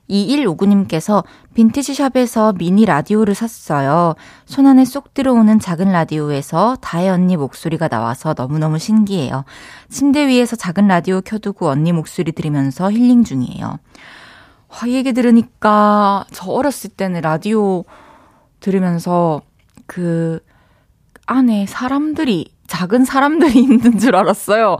[0.09, 4.15] 2159님께서 빈티지 샵에서 미니 라디오를 샀어요.
[4.45, 9.45] 손안에 쏙 들어오는 작은 라디오에서 다혜 언니 목소리가 나와서 너무너무 신기해요.
[9.89, 13.79] 침대 위에서 작은 라디오 켜두고 언니 목소리 들으면서 힐링 중이에요.
[14.67, 17.85] 와, 이 얘기 들으니까 저 어렸을 때는 라디오
[18.59, 19.41] 들으면서
[19.87, 20.39] 그
[21.25, 24.77] 안에 사람들이 작은 사람들이 있는 줄 알았어요.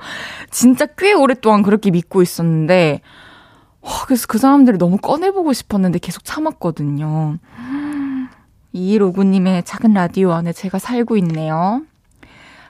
[0.50, 3.02] 진짜 꽤 오랫동안 그렇게 믿고 있었는데,
[4.06, 7.38] 그래서 그 사람들을 너무 꺼내보고 싶었는데 계속 참았거든요.
[8.74, 11.82] 2159님의 작은 라디오 안에 제가 살고 있네요.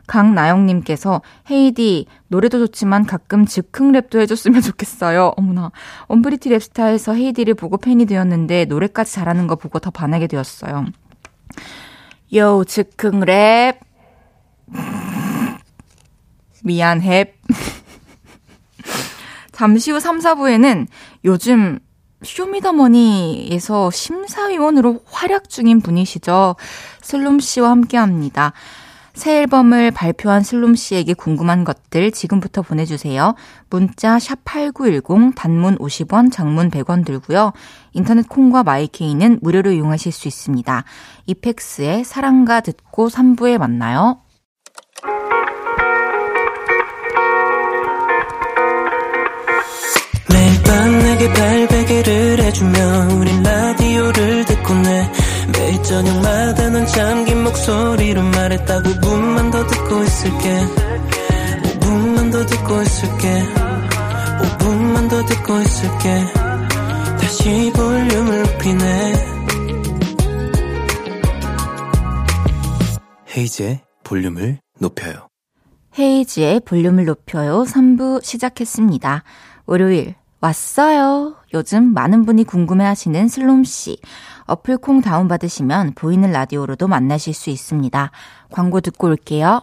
[0.08, 5.34] 강나영님께서 헤이디 노래도 좋지만 가끔 즉흥 랩도 해줬으면 좋겠어요.
[5.36, 5.72] 어머나
[6.08, 10.86] 언브리티 랩스타에서 헤이디를 보고 팬이 되었는데 노래까지 잘하는 거 보고 더 반하게 되었어요.
[12.36, 13.80] 요 즉흥 랩
[16.64, 17.34] 미안해.
[19.54, 20.88] 잠시 후 3, 4부에는
[21.24, 21.80] 요즘
[22.24, 26.56] 쇼미더머니에서 심사위원으로 활약 중인 분이시죠.
[27.02, 28.52] 슬롬 씨와 함께 합니다.
[29.16, 33.34] 새 앨범을 발표한 슬롬 씨에게 궁금한 것들 지금부터 보내주세요.
[33.70, 37.54] 문자 샵8910 단문 50원, 장문 100원 들고요.
[37.94, 40.84] 인터넷 콩과 마이케이는 무료로 이용하실 수 있습니다.
[41.28, 44.20] 이펙스의 사랑가 듣고 3부에 만나요.
[50.30, 54.55] 매일 밤 내게 발베개를 해주며 우린 라디오를 내
[55.52, 60.60] 매일 저녁마다 넌 잠긴 목소리로 말했다 5분만 더 듣고 있을게.
[61.64, 63.44] 5분만 더 듣고 있을게.
[64.42, 66.26] 5분만 더 듣고 있을게.
[67.20, 69.14] 다시 볼륨을 높이네.
[73.38, 75.28] 헤이즈의 볼륨을 높여요.
[75.98, 77.64] 헤이즈의 볼륨을 높여요.
[77.64, 79.24] 3부 시작했습니다.
[79.66, 81.36] 월요일 왔어요.
[81.54, 83.98] 요즘 많은 분이 궁금해하시는 슬롬 씨.
[84.46, 88.12] 어플 콩 다운받으시면 보이는 라디오로도 만나실 수 있습니다.
[88.52, 89.62] 광고 듣고 올게요.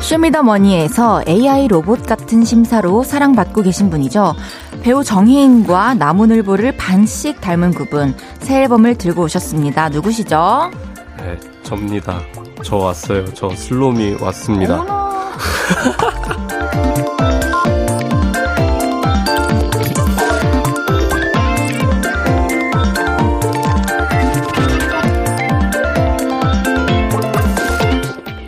[0.00, 4.34] 쇼미더머니에서 AI 로봇 같은 심사로 사랑받고 계신 분이죠.
[4.82, 9.88] 배우 정혜인과 나무늘보를 반씩 닮은 그분 새 앨범을 들고 오셨습니다.
[9.88, 10.70] 누구시죠?
[11.18, 12.20] 네, 접니다.
[12.62, 13.24] 저 왔어요.
[13.32, 15.01] 저 슬롬이 왔습니다.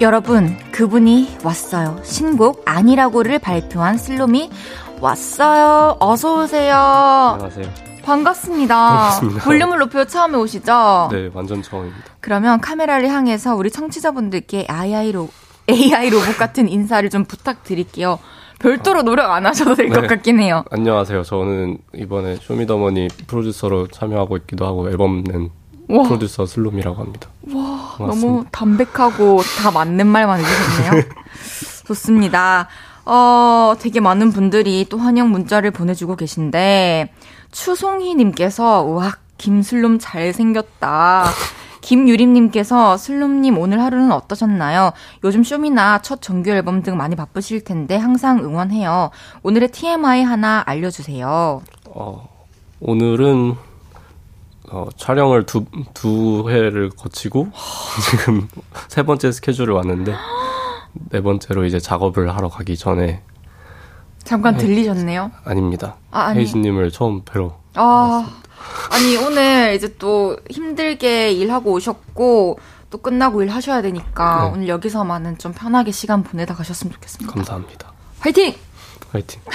[0.00, 1.98] 여러분, 그분이 왔어요.
[2.02, 4.50] 신곡 아니라고를 발표한 슬롬이
[5.00, 5.96] 왔어요.
[5.98, 6.76] 어서 오세요.
[6.76, 7.66] 안녕하세요.
[8.04, 8.76] 반갑습니다.
[8.76, 9.44] 반갑습니다.
[9.44, 11.08] 볼륨을 높여 처음에 오시죠?
[11.10, 12.02] 네, 완전 처음입니다.
[12.20, 15.30] 그러면 카메라를 향해서 우리 청취자분들께 AI로,
[15.68, 18.18] AI 로봇 같은 인사를 좀 부탁드릴게요.
[18.58, 20.06] 별도로 노력 안 하셔도 될것 네.
[20.06, 20.64] 같긴 해요.
[20.70, 21.22] 안녕하세요.
[21.22, 25.50] 저는 이번에 쇼미더머니 프로듀서로 참여하고 있기도 하고 앨범 낸
[25.88, 26.02] 와.
[26.04, 27.28] 프로듀서 슬롬이라고 합니다.
[27.52, 28.06] 와, 고맙습니다.
[28.26, 31.02] 너무 담백하고 다 맞는 말만 해주셨네요.
[31.86, 32.68] 좋습니다.
[33.04, 37.12] 어, 되게 많은 분들이 또 환영 문자를 보내주고 계신데,
[37.52, 41.26] 추송희님께서, 우와, 김슬롬 잘생겼다.
[41.84, 44.92] 김유림님께서 슬롬님 오늘 하루는 어떠셨나요?
[45.22, 49.10] 요즘 쇼미나 첫 정규 앨범 등 많이 바쁘실 텐데 항상 응원해요.
[49.42, 51.62] 오늘의 TMI 하나 알려주세요.
[51.90, 52.28] 어,
[52.80, 53.54] 오늘은
[54.70, 57.48] 어, 촬영을 두, 두 회를 거치고
[58.10, 58.48] 지금
[58.88, 60.14] 세 번째 스케줄을 왔는데
[61.10, 63.22] 네 번째로 이제 작업을 하러 가기 전에
[64.22, 65.32] 잠깐 들리셨네요?
[65.44, 65.96] 아닙니다.
[66.10, 66.40] 아, 아니.
[66.40, 68.44] 헤이즈님을 처음 뵈러 아, 왔습니다.
[68.90, 72.58] 아니 오늘 이제 또 힘들게 일하고 오셨고
[72.90, 74.50] 또 끝나고 일 하셔야 되니까 네.
[74.52, 77.32] 오늘 여기서만은 좀 편하게 시간 보내다 가셨으면 좋겠습니다.
[77.32, 77.92] 감사합니다.
[78.20, 78.54] 화이팅!
[79.10, 79.40] 화이팅.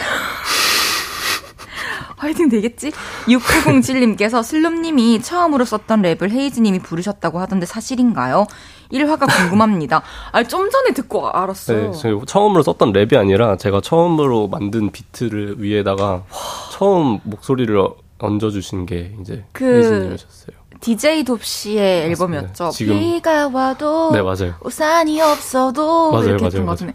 [2.17, 2.91] 화이팅 되겠지?
[3.27, 8.45] 6907님께서 슬lum님이 처음으로 썼던 랩을 헤이즈님이 부르셨다고 하던데 사실인가요?
[8.91, 10.01] 1화가 궁금합니다.
[10.31, 11.91] 아, 좀 전에 듣고 알았어요.
[11.91, 16.23] 네, 처음으로 썼던 랩이 아니라 제가 처음으로 만든 비트를 위에다가
[16.71, 17.77] 처음 목소리를
[18.19, 20.59] 얹어주신 게 이제 그 헤이즈님이셨어요.
[20.81, 22.69] DJ 돕씨의 앨범이었죠.
[22.69, 24.55] 지금 비가 와도 네, 맞아요.
[24.63, 26.93] 우산이 없어도 맞아요, 이렇게 맞아요, 맞아요.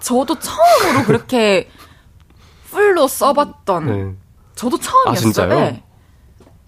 [0.00, 1.68] 저도 처음으로 그렇게
[2.70, 4.14] 풀로 써봤던 네.
[4.54, 5.52] 저도 처음이었어요.
[5.52, 5.82] 아, 네.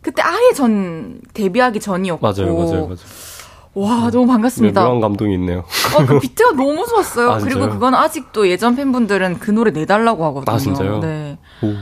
[0.03, 2.27] 그때 아예 전 데뷔하기 전이었고.
[2.27, 2.97] 맞아요, 맞아요, 맞아요.
[3.75, 4.81] 와, 너무 반갑습니다.
[4.81, 5.65] 네, 묘한 감동이 있네요.
[5.97, 7.31] 어, 그 비트가 너무 좋았어요.
[7.33, 10.55] 아, 그리고 그건 아직도 예전 팬분들은 그 노래 내달라고 하거든요.
[10.55, 10.99] 아, 진짜요?
[11.01, 11.39] 네.
[11.63, 11.77] 오.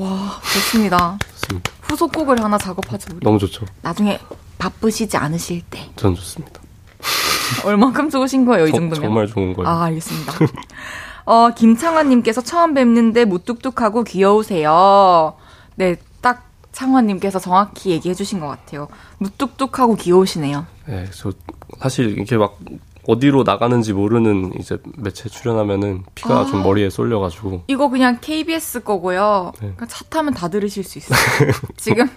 [0.00, 1.18] 와, 좋습니다.
[1.32, 1.72] 좋습니다.
[1.82, 3.14] 후속곡을 하나 작업하죠.
[3.16, 3.20] 우리.
[3.24, 3.66] 너무 좋죠.
[3.82, 4.18] 나중에
[4.58, 5.90] 바쁘시지 않으실 때.
[5.96, 6.60] 전 좋습니다.
[7.64, 8.94] 얼마큼 좋으신 거예요, 이 정도면?
[9.02, 9.68] 정말 좋은 거예요.
[9.68, 10.32] 아, 알겠습니다.
[11.26, 15.34] 어, 김창환님께서 처음 뵙는데 무뚝뚝하고 귀여우세요.
[15.74, 18.88] 네, 딱 창환님께서 정확히 얘기해 주신 것 같아요.
[19.18, 20.66] 무뚝뚝하고 귀여우시네요.
[20.86, 21.32] 네, 저
[21.78, 22.58] 사실 이렇게 막
[23.06, 29.52] 어디로 나가는지 모르는 이제 매체 출연하면은 피가 아, 좀 머리에 쏠려가지고 이거 그냥 KBS 거고요.
[29.56, 29.60] 네.
[29.60, 31.18] 그러니까 차 타면 다 들으실 수 있어요.
[31.76, 32.08] 지금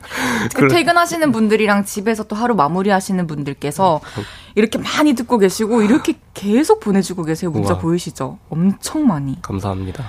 [0.56, 0.70] 그래.
[0.74, 4.24] 퇴근하시는 분들이랑 집에서 또 하루 마무리하시는 분들께서 네.
[4.56, 7.52] 이렇게 많이 듣고 계시고 이렇게 계속 보내주고 계세요.
[7.52, 7.82] 문자 우와.
[7.82, 8.38] 보이시죠?
[8.50, 9.42] 엄청 많이.
[9.42, 10.06] 감사합니다.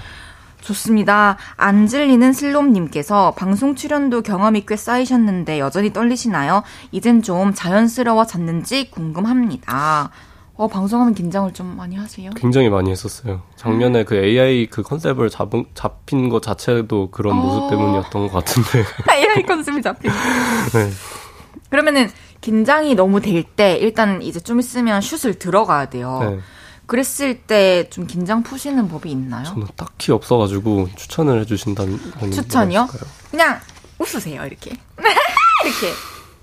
[0.61, 1.37] 좋습니다.
[1.57, 6.63] 안 질리는 슬롬님께서 방송 출연도 경험이 꽤 쌓이셨는데 여전히 떨리시나요?
[6.93, 10.11] 이젠 좀 자연스러워졌는지 궁금합니다.
[10.57, 12.31] 어, 방송하면 긴장을 좀 많이 하세요?
[12.35, 13.43] 굉장히 많이 했었어요.
[13.55, 17.41] 작년에 그 AI 그 컨셉을 잡은, 잡힌 것 자체도 그런 어...
[17.41, 18.85] 모습 때문이었던 것 같은데.
[19.15, 20.11] AI 컨셉이 잡힌.
[20.75, 20.91] 네.
[21.71, 22.09] 그러면은
[22.41, 26.19] 긴장이 너무 될 때 일단 이제 좀 있으면 슛을 들어가야 돼요.
[26.23, 26.39] 네.
[26.89, 29.45] 그랬을 때 좀 긴장 푸시는 법이 있나요?
[29.45, 32.01] 저는 딱히 없어가지고 추천을 해주신다면
[32.33, 32.89] 추천이요?
[33.31, 33.61] 그냥
[33.99, 34.71] 웃으세요 이렇게
[35.65, 35.93] 이렇게.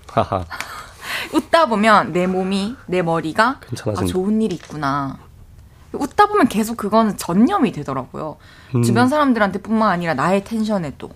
[0.08, 0.46] 하하.
[1.34, 3.60] 웃다 보면 내 몸이 내 머리가
[3.98, 5.18] 아, 좋은 일이 있구나.
[5.94, 8.38] 웃다 보면 계속 그거는 전념이 되더라고요.
[8.76, 8.84] 음.
[8.84, 11.10] 주변 사람들한테뿐만 아니라 나의 텐션에도.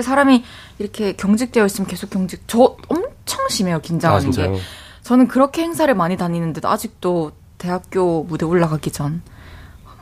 [0.00, 0.44] 사람이
[0.78, 2.44] 이렇게 경직되어 있으면 계속 경직.
[2.46, 4.60] 저 엄청 심해요 긴장하는 아, 게.
[5.02, 9.22] 저는 그렇게 행사를 많이 다니는데도 아직도 대학교 무대 올라가기 전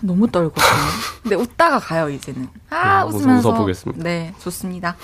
[0.01, 0.67] 너무 떨거든요.
[1.23, 2.49] 근데 웃다가 가요 이제는.
[2.71, 3.51] 아 네, 웃으면서.
[3.51, 4.03] 웃어보겠습니다.
[4.03, 4.97] 네 좋습니다.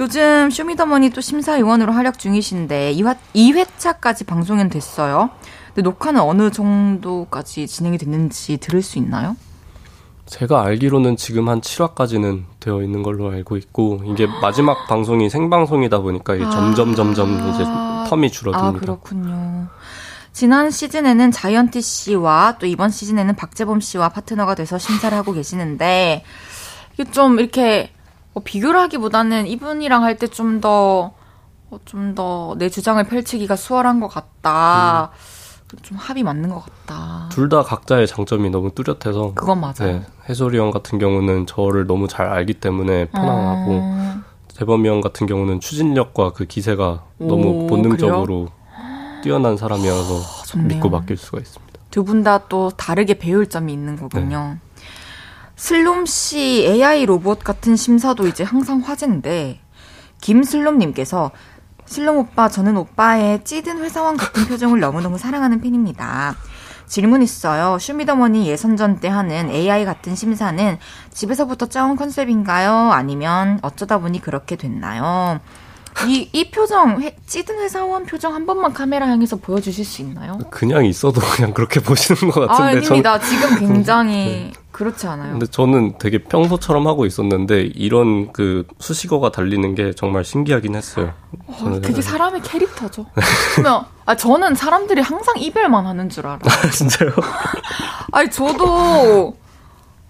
[0.00, 5.30] 요즘 쇼미더머니 또 심사위원으로 활약 중이신데 2화, 2회차까지 방송은 됐어요.
[5.68, 9.36] 근데 녹화는 어느 정도까지 진행이 됐는지 들을 수 있나요?
[10.26, 16.36] 제가 알기로는 지금 한 7화까지는 되어 있는 걸로 알고 있고 이게 마지막 방송이 생방송이다 보니까
[16.36, 18.78] 이게 아~ 점점 점점 이제 텀이 줄어듭니다.
[18.78, 19.68] 아, 그렇군요.
[20.32, 26.24] 지난 시즌에는 자이언티 씨와 또 이번 시즌에는 박재범 씨와 파트너가 돼서 심사를 하고 계시는데
[26.94, 27.90] 이게 좀 이렇게
[28.32, 31.12] 뭐 비교를 하기보다는 이분이랑 할 때 좀 더,
[31.70, 35.10] 어, 좀더 내 주장을 펼치기가 수월한 것 같다.
[35.12, 35.78] 음.
[35.82, 37.28] 좀 합이 맞는 것 같다.
[37.30, 39.32] 둘 다 각자의 장점이 너무 뚜렷해서.
[39.34, 39.74] 그건 맞아요.
[39.80, 44.24] 네, 해솔이 형 같은 경우는 저를 너무 잘 알기 때문에 편안하고, 음.
[44.48, 48.61] 재범이 형 같은 경우는 추진력과 그 기세가 오, 너무 본능적으로 그래요?
[49.22, 51.72] 뛰어난 사람이어서 아, 믿고 맡길 수가 있습니다.
[51.90, 54.58] 두 분 다 또 다르게 배울 점이 있는 거군요.
[54.58, 54.82] 네.
[55.56, 59.60] 슬롬 씨 AI 로봇 같은 심사도 이제 항상 화제인데
[60.20, 61.30] 김슬롬님께서
[61.86, 66.34] 슬롬 오빠 저는 오빠의 찌든 회사원 같은 표정을 너무너무 사랑하는 팬입니다.
[66.86, 67.78] 질문 있어요.
[67.78, 70.78] 쇼미더머니 예선전 때 하는 AI 같은 심사는
[71.12, 72.92] 집에서부터 짜온 컨셉인가요?
[72.92, 75.40] 아니면 어쩌다 보니 그렇게 됐나요?
[76.06, 80.38] 이, 이 표정, 회, 찌든 회사원 표정 한 번만 카메라 향해서 보여주실 수 있나요?
[80.50, 82.62] 그냥 있어도 그냥 그렇게 보시는 것 같은데.
[82.62, 83.18] 아, 아닙니다.
[83.18, 83.28] 전...
[83.28, 84.12] 지금 굉장히
[84.52, 84.52] 네.
[84.72, 85.32] 그렇지 않아요.
[85.32, 91.12] 근데 저는 되게 평소처럼 하고 있었는데 이런 그 수식어가 달리는 게 정말 신기하긴 했어요.
[91.46, 93.06] 어, 되게 사람의 캐릭터죠.
[93.54, 96.40] 그러면 아 저는 사람들이 항상 이별만 하는 줄 알아요.
[96.48, 97.10] 아, 진짜요?
[98.12, 99.36] 아니 저도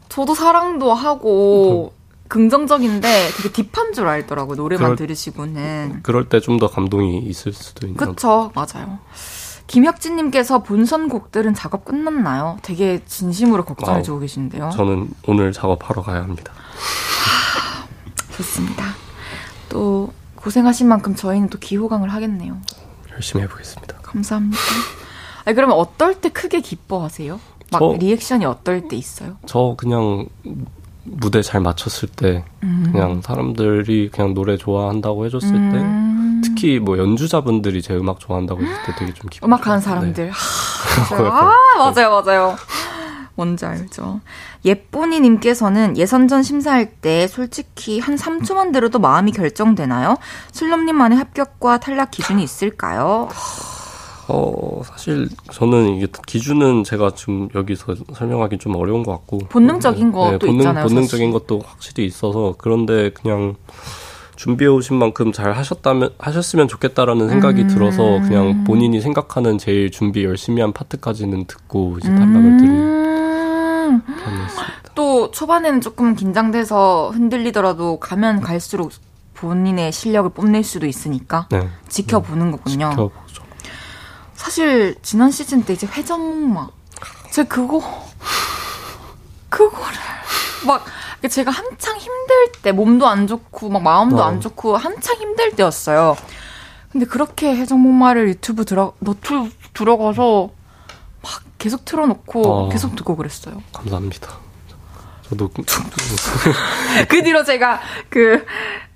[0.08, 1.92] 저도 사랑도 하고
[2.32, 4.56] 긍정적인데 되게 딥한 줄 알더라고요.
[4.56, 6.00] 노래만 그럴, 들으시고는.
[6.02, 7.96] 그럴 때 좀 더 감동이 있을 수도 있는.
[7.98, 8.98] 그쵸, 맞아요.
[9.66, 12.56] 김혁진님께서 본선 곡들은 작업 끝났나요?
[12.62, 14.70] 되게 진심으로 걱정해주고 계신데요.
[14.74, 16.52] 저는 오늘 작업하러 가야 합니다.
[18.36, 18.84] 좋습니다.
[19.68, 22.56] 또 고생하신 만큼 저희는 또 기호강을 하겠네요.
[23.12, 23.98] 열심히 해보겠습니다.
[24.02, 24.58] 감사합니다.
[25.44, 27.38] 아니, 그러면 어떨 때 크게 기뻐하세요?
[27.70, 29.36] 막 저, 리액션이 어떨 때 있어요?
[29.46, 30.26] 저 그냥
[31.04, 32.90] 무대 잘 맞췄을 때 음.
[32.92, 36.40] 그냥 사람들이 그냥 노래 좋아한다고 해줬을 음.
[36.42, 40.26] 때 특히 뭐 연주자분들이 제 음악 좋아한다고 했을 때 되게 좀 기분 음악하는 사람들
[41.10, 41.16] 네.
[41.16, 42.56] 아 맞아요 맞아요
[43.34, 44.20] 뭔지 알죠
[44.64, 50.18] 예쁜이님께서는 예선전 심사할 때 솔직히 한 3초만 들어도 마음이 결정되나요?
[50.52, 53.28] 슬럼님만의 합격과 탈락 기준이 있을까요?
[54.28, 60.12] 어, 사실 저는 이게 기준은 제가 지금 여기서 설명하기 좀 어려운 것 같고 본능적인 네,
[60.12, 60.86] 것도 네, 본능, 있잖아요.
[60.86, 61.32] 본능적인 사실.
[61.32, 63.56] 것도 확실히 있어서 그런데 그냥
[64.36, 67.68] 준비해 오신 만큼 잘 하셨다면 하셨으면 좋겠다라는 생각이 음.
[67.68, 74.02] 들어서 그냥 본인이 생각하는 제일 준비 열심히 한 파트까지는 듣고 이제 탈락을 드린 음.
[74.06, 74.72] 편이었습니다.
[74.94, 78.92] 또 초반에는 조금 긴장돼서 흔들리더라도 가면 갈수록
[79.34, 81.68] 본인의 실력을 뽐낼 수도 있으니까 네.
[81.88, 82.90] 지켜보는 거군요.
[82.90, 83.41] 지켜보죠.
[84.42, 86.68] 사실 지난 시즌 때 이제 회전목마
[87.30, 87.80] 제가 그거
[89.48, 89.96] 그거를
[90.66, 90.84] 막
[91.30, 94.24] 제가 한창 힘들 때 몸도 안 좋고 막 마음도 어.
[94.24, 96.16] 안 좋고 한창 힘들 때였어요.
[96.90, 100.50] 근데 그렇게 해적목마를 유튜브 들어 너튜브 들어가서
[101.22, 102.68] 막 계속 틀어놓고 어.
[102.68, 103.62] 계속 듣고 그랬어요.
[103.72, 104.41] 감사합니다.
[105.32, 105.48] 저도
[107.08, 108.44] 그 뒤로 제가 그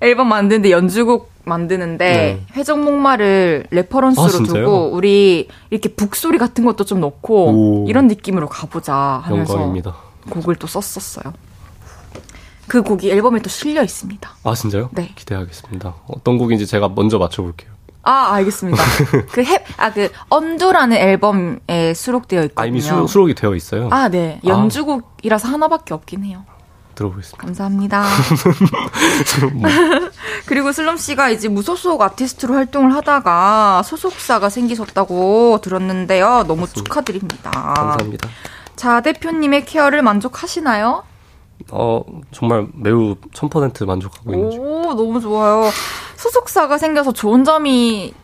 [0.00, 2.46] 앨범 만드는데 연주곡 만드는데 네.
[2.56, 4.42] 회전 목마를 reference로 아?
[4.42, 7.88] 두고 우리 이렇게 북소리 같은 것도 좀 넣고 오.
[7.88, 9.96] 이런 느낌으로 가보자 하면서 영광입니다.
[10.28, 11.32] 곡을 또 썼었어요.
[12.66, 14.28] 그 곡이 앨범에 또 실려 있습니다.
[14.42, 14.90] 아 진짜요?
[14.92, 15.12] 네.
[15.14, 15.94] 기대하겠습니다.
[16.08, 17.75] 어떤 곡인지 제가 먼저 맞춰볼게요.
[18.06, 18.80] 아, 알겠습니다.
[19.32, 22.62] 그 햅, 아, 그, Undo라는 앨범에 수록되어 있거든요.
[22.62, 23.88] 아 이미 수, 수록이 되어 있어요.
[23.90, 24.40] 아, 네.
[24.46, 26.44] 연주곡이라서 하나밖에 없긴 해요.
[26.94, 27.44] 들어보겠습니다.
[27.44, 28.04] 감사합니다.
[30.46, 36.44] 그리고 슬럼 씨가 이제 무소속 아티스트로 활동을 하다가 소속사가 생기셨다고 들었는데요.
[36.46, 37.50] 너무 축하드립니다.
[37.50, 38.28] 감사합니다.
[38.76, 41.02] 자, 대표님의 케어를 만족하시나요?
[41.70, 42.02] 어
[42.32, 44.60] 정말 매우 1000% 만족하고 있는 중.
[44.62, 45.70] 오, 너무 좋아요.
[46.16, 48.14] 소속사가 생겨서 좋은 점이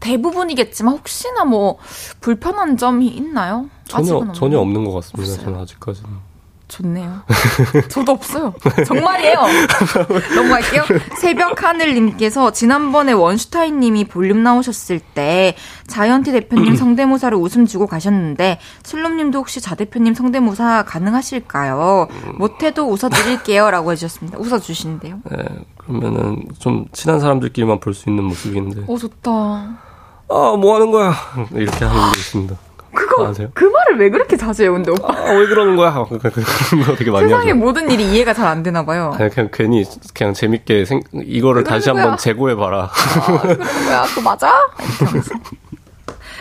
[0.00, 1.78] 대부분이겠지만 혹시나 뭐
[2.20, 3.68] 불편한 점이 있나요?
[3.84, 4.58] 전혀 전혀?
[4.60, 5.32] 없는 것 같습니다.
[5.32, 5.44] 없어요.
[5.44, 6.10] 저는 아직까지는.
[6.68, 7.22] 좋네요.
[7.88, 8.52] 저도 없어요.
[8.86, 9.36] 정말이에요.
[10.36, 10.84] 넘어갈게요.
[11.18, 15.56] 새벽 하늘님께서 지난번에 원슈타인님이 볼륨 나오셨을 때
[15.86, 22.08] 자이언티 대표님 성대모사를 웃음 주고 가셨는데 슬롬님도 혹시 자 대표님 성대모사 가능하실까요?
[22.36, 24.38] 못해도 웃어드릴게요라고 해주셨습니다.
[24.38, 25.20] 웃어주신대요.
[25.30, 25.36] 네,
[25.78, 28.84] 그러면은 좀 친한 사람들끼리만 볼 수 있는 모습인데.
[28.86, 29.30] 오 좋다.
[30.30, 31.14] 아뭐 하는 거야?
[31.52, 32.56] 이렇게 하는 게 있습니다.
[33.06, 33.48] 그거 아세요?
[33.54, 35.08] 그 말을 왜 그렇게 자주 해요, 근데 오빠?
[35.12, 35.92] 아 왜 그러는 거야?
[35.92, 37.56] 그런 거 되게 많이 세상의 하죠.
[37.56, 39.14] 모든 일이 이해가 잘 안 되나 봐요.
[39.18, 39.84] 아니 그냥 괜히
[40.14, 42.16] 그냥 재밌게 생, 이거를 왜 다시 한번?
[42.16, 42.90] 재고해 봐라.
[43.42, 44.52] 그런 거야, 그거 맞아?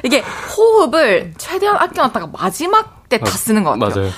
[0.04, 0.24] 이게
[0.56, 3.90] 호흡을 최대한 아껴놨다가 마지막 때 다 쓰는 것 같아요.
[3.96, 4.12] 맞아요.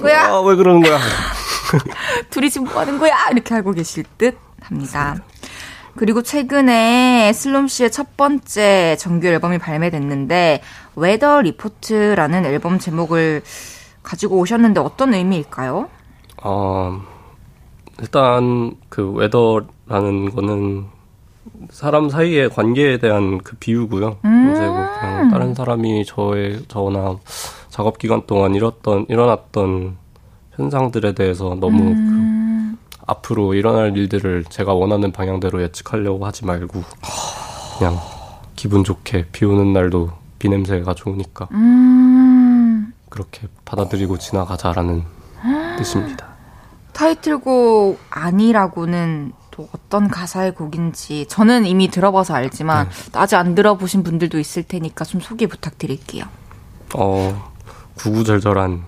[0.00, 0.24] 뭐야?
[0.28, 0.98] 아 왜 그러는 거야?
[2.30, 3.14] 둘이 지금 뭐 하는 거야?
[3.32, 5.16] 이렇게 알고 계실 듯 합니다.
[5.96, 10.60] 그리고 최근에 슬롬 씨의 첫 번째 정규 앨범이 발매됐는데
[10.94, 13.42] Weather Report라는 앨범 제목을
[14.02, 15.88] 가지고 오셨는데 어떤 의미일까요?
[16.44, 17.00] 어,
[18.00, 20.86] 일단 그 weather라는 거는
[21.70, 24.18] 사람 사이의 관계에 대한 그 비유고요.
[24.24, 24.52] 음.
[24.52, 27.16] 이제 뭐 그냥 다른 사람이 저의 저나
[27.70, 29.96] 작업 기간 동안 일었던 일어났던
[30.52, 31.94] 현상들에 대해서 너무 음.
[31.94, 32.45] 그
[33.06, 36.82] 앞으로 일어날 일들을 제가 원하는 방향대로 예측하려고 하지 말고
[37.78, 37.98] 그냥
[38.56, 42.92] 기분 좋게 비 오는 날도 비 냄새가 좋으니까 음.
[43.08, 45.04] 그렇게 받아들이고 지나가자라는
[45.78, 46.36] 뜻입니다.
[46.92, 54.38] 타이틀곡 아니라고는 또 어떤 가사의 곡인지 저는 이미 들어봐서 알지만 또 아직 안 들어보신 분들도
[54.38, 56.24] 있을 테니까 좀 소개 부탁드릴게요.
[56.94, 57.52] 어,
[57.96, 58.84] 구구절절한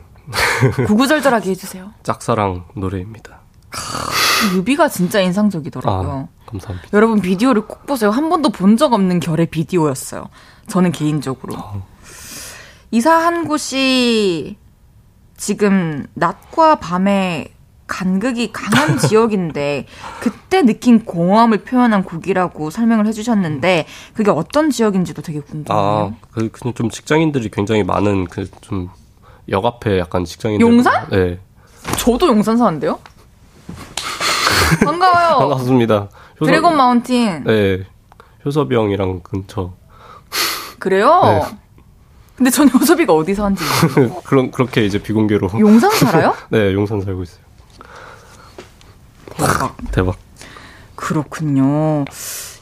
[0.86, 1.92] 구구절절하게 해주세요.
[2.02, 3.37] 짝사랑 노래입니다.
[4.54, 6.28] 뮤비가 진짜 인상적이더라고요.
[6.30, 6.88] 아, 감사합니다.
[6.92, 8.10] 여러분 비디오를 꼭 보세요.
[8.10, 10.28] 한 번도 본 적 없는 결의 비디오였어요.
[10.68, 11.54] 저는 개인적으로.
[12.90, 14.56] 이사한 곳이
[15.36, 17.48] 지금 낮과 밤의
[17.86, 19.86] 간극이 강한 지역인데
[20.20, 25.82] 그때 느낀 공허함을 표현한 곡이라고 설명을 해주셨는데 그게 어떤 지역인지도 되게 궁금해요.
[25.82, 28.88] 아, 그, 그냥 좀 직장인들이 굉장히 많은 그 좀
[29.50, 30.66] 역 앞에 약간 직장인들.
[30.66, 31.08] 용산?
[31.08, 31.40] 네.
[31.96, 32.98] 저도 용산 사는데요?
[34.84, 35.38] 반가워요.
[35.38, 36.08] 반갑습니다.
[36.40, 37.44] 효섭- 드래곤 마운틴.
[37.44, 37.84] 네.
[38.44, 39.72] 효섭이 형이랑 근처.
[40.78, 41.20] 그래요?
[41.24, 41.58] 네.
[42.36, 44.22] 근데 전 요섭이가 어디 사는지 모르겠어요.
[44.22, 45.50] 그런, 그렇게 이제 비공개로.
[45.58, 46.34] 용산 살아요?
[46.50, 47.40] 네, 용산 살고 있어요.
[49.36, 49.76] 대박.
[49.92, 50.16] 대박.
[50.94, 52.04] 그렇군요.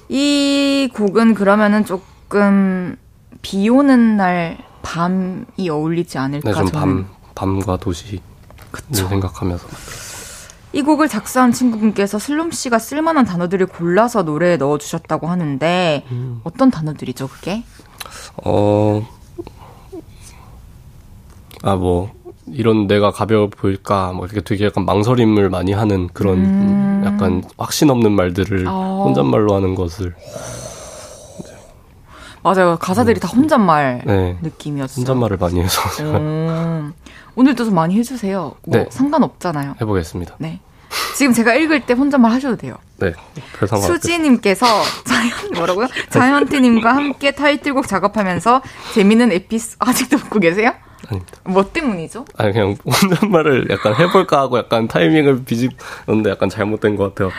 [0.09, 2.97] 이 곡은 그러면은 조금
[3.43, 6.73] 비 오는 날 밤이 어울리지 않을까 네, 좀 저는.
[6.73, 8.21] 밤, 밤과 도시를
[8.71, 9.09] 그쵸.
[9.09, 9.67] 생각하면서.
[10.73, 16.41] 이 곡을 작사한 친구분께서 슬롬 씨가 쓸만한 단어들을 골라서 노래에 넣어주셨다고 하는데 음.
[16.45, 17.63] 어떤 단어들이죠 그게?
[18.45, 19.07] 어,
[21.63, 22.11] 아, 뭐,
[22.47, 27.03] 이런 내가 가벼워 보일까, 뭐, 이렇게 되게 약간 망설임을 많이 하는 그런 음.
[27.05, 29.05] 약간 확신 없는 말들을 어.
[29.07, 30.15] 혼잣말로 하는 것을,
[32.43, 35.01] 맞아요 가사들이 다 혼잣말 네, 느낌이었어요.
[35.01, 36.95] 혼잣말을 많이 해서 음,
[37.37, 38.55] 오늘도 좀 많이 해주세요.
[38.67, 38.87] 뭐 네.
[38.91, 39.77] 상관없잖아요.
[39.81, 40.37] 해보겠습니다.
[40.39, 40.61] 네.
[41.17, 42.77] 지금 제가 읽을 때 혼잣말 하셔도 돼요.
[42.99, 43.13] 네,
[43.59, 43.95] 별 상관 없어요.
[43.99, 44.67] 수지님께서
[45.05, 45.89] 자이언 뭐라고요?
[46.11, 48.63] 자이언티님과 함께 타이틀곡 작업하면서
[48.95, 50.73] 재밌는 에피스 아직도 듣고 계세요?
[51.09, 51.39] 아닙니다.
[51.45, 52.25] 뭐 때문이죠?
[52.37, 57.31] 아니, 그냥 혼잣말을 약간 해볼까 하고 약간 타이밍을 비집는데 약간 잘못된 것 같아요.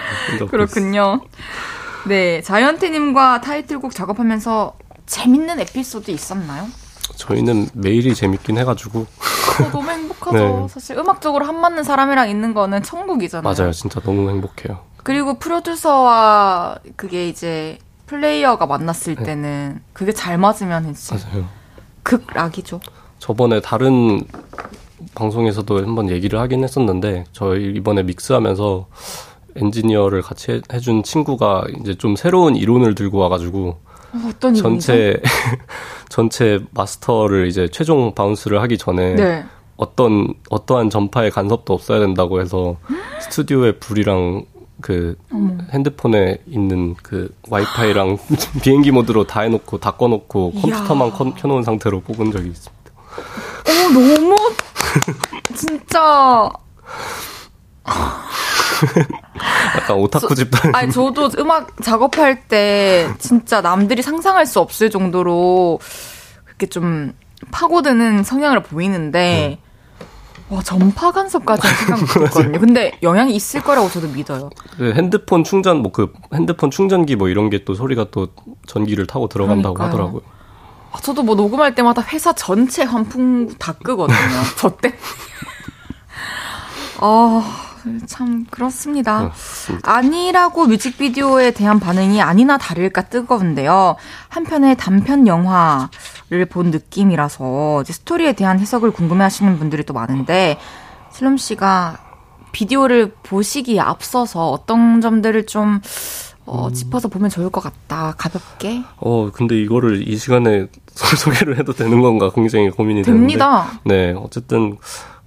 [0.47, 1.21] 그렇군요.
[2.07, 4.77] 네, 자이언티님과 타이틀곡 작업하면서
[5.07, 6.67] 재밌는 에피소드 있었나요?
[7.17, 10.37] 저희는 매일이 재밌긴 해가지고 어, 너무 행복하죠.
[10.61, 10.67] 네.
[10.69, 13.53] 사실 음악적으로 한 맞는 사람이랑 있는 거는 천국이잖아요.
[13.53, 13.71] 맞아요.
[13.71, 14.79] 진짜 너무 행복해요.
[15.03, 19.23] 그리고 프로듀서와 그게 이제 플레이어가 만났을 네.
[19.23, 21.45] 때는 그게 잘 맞으면 이제 맞아요.
[22.03, 22.79] 극락이죠.
[23.19, 24.23] 저번에 다른
[25.15, 28.87] 방송에서도 한번 얘기를 하긴 했었는데 저희 이번에 믹스하면서
[29.55, 33.79] 엔지니어를 같이 해, 준 친구가 이제 좀 새로운 이론을 들고 와가지고
[34.13, 35.19] 어, 떤 전체
[36.09, 39.45] 전체 마스터를 이제 최종 bounce를 하기 전에 네.
[39.75, 42.77] 어떤 어떠한 전파의 간섭도 없어야 된다고 해서
[43.21, 44.45] 스튜디오에 불이랑
[44.81, 45.55] 그 어머.
[45.71, 48.17] 핸드폰에 있는 그 와이파이랑
[48.61, 52.91] 비행기 모드로 다 해놓고 다 꺼놓고 컴퓨터만 켜, 켜놓은 상태로 뽑은 적이 있습니다.
[53.67, 54.35] 어 너무
[55.55, 56.49] 진짜
[59.75, 60.73] 약간 오타쿠 집단.
[60.75, 65.79] 아니 저도 음악 작업할 때 진짜 남들이 상상할 수 없을 정도로
[66.45, 67.13] 그렇게 좀
[67.51, 69.67] 파고드는 성향을 보이는데 음.
[70.49, 72.59] 와 전파 간섭까지는 생각 못했거든요.
[72.61, 74.49] 근데 영향이 있을 거라고 저도 믿어요.
[74.77, 78.29] 그 핸드폰 충전 뭐 그 핸드폰 충전기 뭐 이런 게 또 소리가 또
[78.65, 80.03] 전기를 타고 들어간다고 그러니까요.
[80.05, 80.21] 하더라고요.
[80.93, 84.17] 아, 저도 뭐 녹음할 때마다 회사 전체 환풍 다 끄거든요.
[84.57, 84.93] 저 때.
[87.01, 87.66] 아.
[88.05, 89.23] 참 그렇습니다.
[89.23, 93.95] 네, 아니라고 뮤직비디오에 대한 반응이 아니나 다를까 뜨거운데요.
[94.29, 100.57] 한편의 단편 영화를 본 느낌이라서 스토리에 대한 해석을 궁금해하시는 분들이 또 많은데
[101.11, 101.99] 슬롬 씨가
[102.51, 105.81] 비디오를 보시기에 앞서서 어떤 점들을 좀
[106.45, 106.73] 어, 음.
[106.73, 108.15] 짚어서 보면 좋을 것 같다.
[108.17, 108.81] 가볍게.
[108.97, 113.67] 어, 근데 이거를 이 시간에 소개를 해도 되는 건가 굉장히 고민이 됩니다.
[113.83, 114.13] 되는데.
[114.13, 114.77] 네, 어쨌든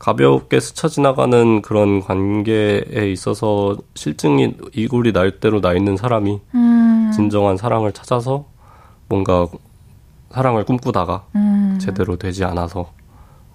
[0.00, 7.12] 가볍게 스쳐 지나가는 그런 관계에 있어서 실증이 이골이 날 대로 나 있는 사람이 음.
[7.14, 8.46] 진정한 사랑을 찾아서
[9.08, 9.46] 뭔가
[10.32, 11.78] 사랑을 꿈꾸다가 음.
[11.78, 12.90] 제대로 되지 않아서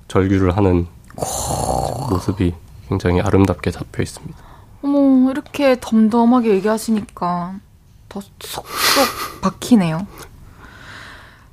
[0.08, 0.86] 절규를 하는
[1.18, 2.10] 오.
[2.12, 2.54] 모습이
[2.90, 4.38] 굉장히 아름답게 잡혀 있습니다.
[4.84, 7.56] 어머, 이렇게 덤덤하게 얘기하시니까
[8.08, 10.06] 더 쏙쏙 박히네요.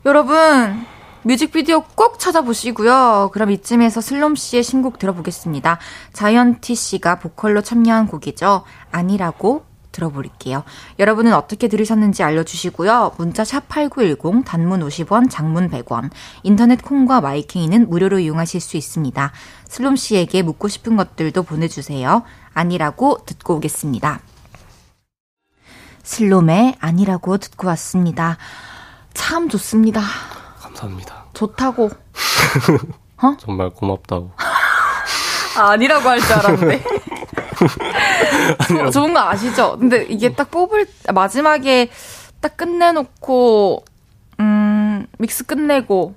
[0.05, 0.85] 여러분,
[1.25, 3.31] 뮤직비디오 꼭 찾아보시고요.
[3.33, 5.79] 그럼 이쯤에서 슬롬 씨의 신곡 들어보겠습니다.
[6.13, 8.65] 자이언티 씨가 보컬로 참여한 곡이죠.
[8.91, 10.65] 아니라고 들어볼게요.
[10.99, 13.13] 여러분은 어떻게 들으셨는지 알려주시고요.
[13.19, 16.11] 문자 샵 8910, 단문 50원, 장문 100원,
[16.43, 19.33] 인터넷 콩과 마이케이는 무료로 이용하실 수 있습니다.
[19.69, 22.23] 슬롬 씨에게 묻고 싶은 것들도 보내주세요.
[22.55, 24.21] 아니라고 듣고 오겠습니다.
[26.03, 28.39] 슬롬의 아니라고 듣고 왔습니다.
[29.15, 30.03] 참 좋습니다.
[30.87, 31.25] 감사합니다.
[31.33, 31.91] 좋다고.
[33.23, 33.37] 어?
[33.39, 34.33] 정말 고맙다고.
[35.57, 36.83] 아, 아니라고 할 줄 알았는데.
[38.93, 39.77] 좋은 거 아시죠?
[39.79, 41.89] 근데 이게 딱 뽑을 마지막에
[42.41, 43.85] 딱 끝내놓고
[44.41, 46.15] 음 믹스 끝내고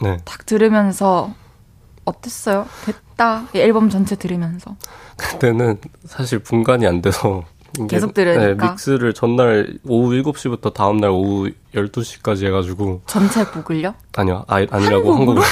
[0.00, 0.16] 네.
[0.24, 1.34] 딱 들으면서
[2.06, 2.66] 어땠어요?
[2.86, 3.48] 됐다.
[3.54, 4.76] 앨범 전체 들으면서.
[5.18, 7.42] 그때는 사실 분간이 안 돼서
[7.88, 8.66] 계속 들으니까.
[8.66, 13.02] 네, 믹스를 전날 오후 7시부터 다음 날 오후 12시까지 해 가지고.
[13.06, 13.94] 전체 곡을요?
[14.16, 15.42] 아니요, 아, 아니라고 한국으로.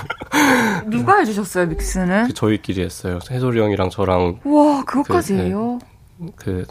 [0.88, 2.28] 누가 해 주셨어요, 믹스는?
[2.28, 3.18] 그 저희끼리 했어요.
[3.30, 4.40] 해솔이 형이랑 저랑.
[4.44, 5.78] 와, 그것까지 그, 해요?
[6.36, 6.66] 그,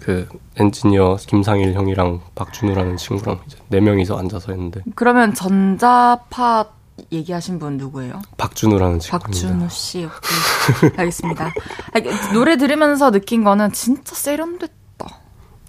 [0.00, 4.82] 그, 엔지니어 김상일 형이랑 박준우라는 친구랑 이제 네 명이서 앉아서 했는데.
[4.94, 6.75] 그러면 전자파
[7.12, 8.22] 얘기하신 분 누구예요?
[8.38, 9.18] 박준우라는 친구.
[9.18, 10.04] 박준우 씨.
[10.06, 10.90] 오케이.
[10.98, 11.52] 알겠습니다.
[11.92, 14.74] 아니, 노래 들으면서 느낀 거는 진짜 세련됐다.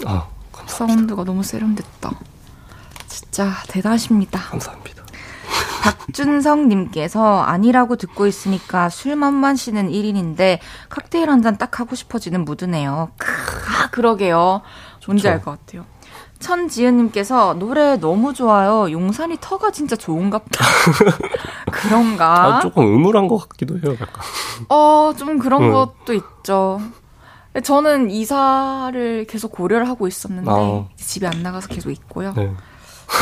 [0.05, 0.67] 아, 감사합니다.
[0.95, 2.11] 사운드가 너무 세련됐다.
[3.07, 4.39] 진짜 대단하십니다.
[4.39, 5.03] 감사합니다.
[5.83, 10.59] 박준성님께서 아니라고 듣고 있으니까 술만 마시는 1인인데
[10.89, 13.11] 칵테일 한 잔 딱 하고 싶어지는 무드네요.
[13.17, 14.61] 크, 아, 그러게요.
[15.05, 15.85] 뭔지 알 것 같아요.
[16.39, 18.91] 천지은님께서 노래 너무 좋아요.
[18.91, 20.65] 용산이 터가 진짜 좋은갑다.
[21.71, 22.57] 그런가?
[22.57, 24.09] 아, 조금 음울한 것 같기도 해요, 약간.
[24.69, 25.71] 어, 좀 그런 응.
[25.71, 26.79] 것도 있죠.
[27.63, 30.85] 저는 이사를 계속 고려를 하고 있었는데 아.
[30.95, 32.33] 집에 안 나가서 계속 있고요.
[32.35, 32.51] 네.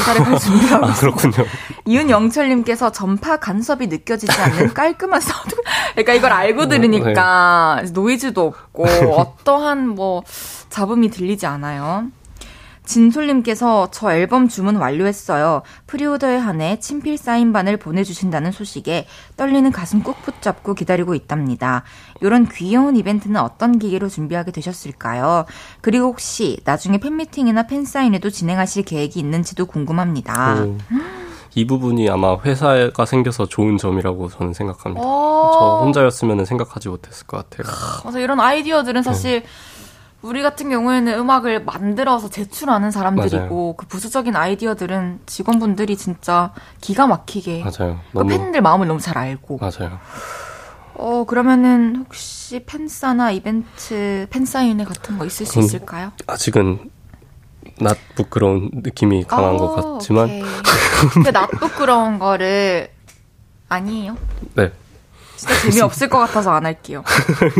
[0.01, 1.45] 이사를 갈 준비하고 아, 그렇군요.
[1.86, 5.55] 이은영철님께서 전파 간섭이 느껴지지 않는 깔끔한 사운드.
[5.91, 7.91] 그러니까 이걸 알고 어, 들으니까 네.
[7.91, 8.84] 노이즈도 없고
[9.16, 10.24] 어떠한 뭐
[10.70, 12.07] 잡음이 들리지 않아요.
[12.86, 15.61] 진솔님께서 저 앨범 주문 완료했어요.
[15.88, 19.07] preorder에 한해 친필 사인반을 보내주신다는 소식에
[19.38, 21.83] 떨리는 가슴 꾹 붙잡고 기다리고 있답니다.
[22.21, 25.45] 이런 귀여운 이벤트는 어떤 계기로 준비하게 되셨을까요?
[25.81, 30.63] 그리고 혹시 나중에 팬미팅이나 팬사인회도 진행하실 계획이 있는지도 궁금합니다.
[30.63, 30.77] 오.
[31.57, 35.01] 이 부분이 아마 회사가 생겨서 좋은 점이라고 저는 생각합니다.
[35.01, 37.73] 저 혼자였으면 생각하지 못했을 것 같아요.
[38.03, 39.45] 맞아, 이런 아이디어들은 사실 네.
[40.26, 43.76] 우리 같은 경우에는 음악을 만들어서 제출하는 사람들이고 맞아요.
[43.76, 46.51] 그 부수적인 아이디어들은 직원분들이 진짜
[46.82, 47.99] 기가 막히게 맞아요.
[48.11, 48.30] 그 너무...
[48.30, 49.99] 팬들 마음을 너무 잘 알고 맞아요.
[50.95, 56.11] 어 그러면은 혹시 팬사나 이벤트 팬사인회 같은 거 있을 수 있을까요?
[56.26, 56.89] 아직은
[57.80, 60.41] 낫 부끄러운 느낌이 강한 어, 것 같지만
[61.34, 62.89] 낫 부끄러운 거를
[63.69, 64.17] 아니에요?
[64.55, 64.71] 네.
[65.36, 67.03] 진짜 재미없을 것 같아서 안 할게요.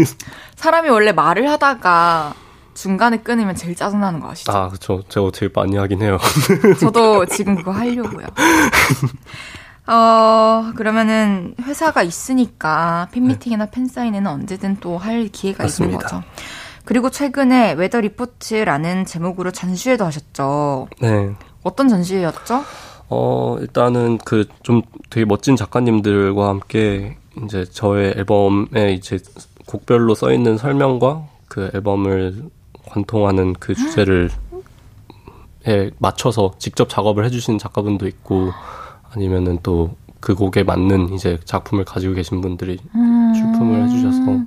[0.56, 2.34] 사람이 원래 말을 하다가
[2.76, 4.52] 중간에 끊으면 제일 짜증나는 거 아시죠?
[4.52, 5.02] 아, 그쵸.
[5.10, 6.20] 제가 제일 많이 하긴 해요.
[6.80, 8.28] 저도 지금 그거 하려고요.
[9.88, 13.72] 어, 그러면은 회사가 있으니까 팬미팅이나 네.
[13.72, 15.94] 팬사인회는 언제든 또 할 기회가 맞습니다.
[15.96, 16.24] 있는 거죠.
[16.86, 20.88] 그리고 최근에 Weather Report라는 제목으로 전시회도 하셨죠.
[21.02, 21.34] 네.
[21.64, 22.64] 어떤 전시회였죠?
[23.10, 29.20] 어, 일단은 그 좀 되게 멋진 작가님들과 함께 이제 저의 앨범에 이제
[29.68, 32.50] 곡별로 써 있는 설명과 그 앨범을
[32.88, 34.30] 관통하는 그 주제를
[35.68, 38.52] 에 맞춰서 직접 작업을 해주신 작가분도 있고
[39.12, 43.32] 아니면은 또 그 곡에 맞는 이제 작품을 가지고 계신 분들이 음.
[43.36, 44.44] 출품을 해주셔서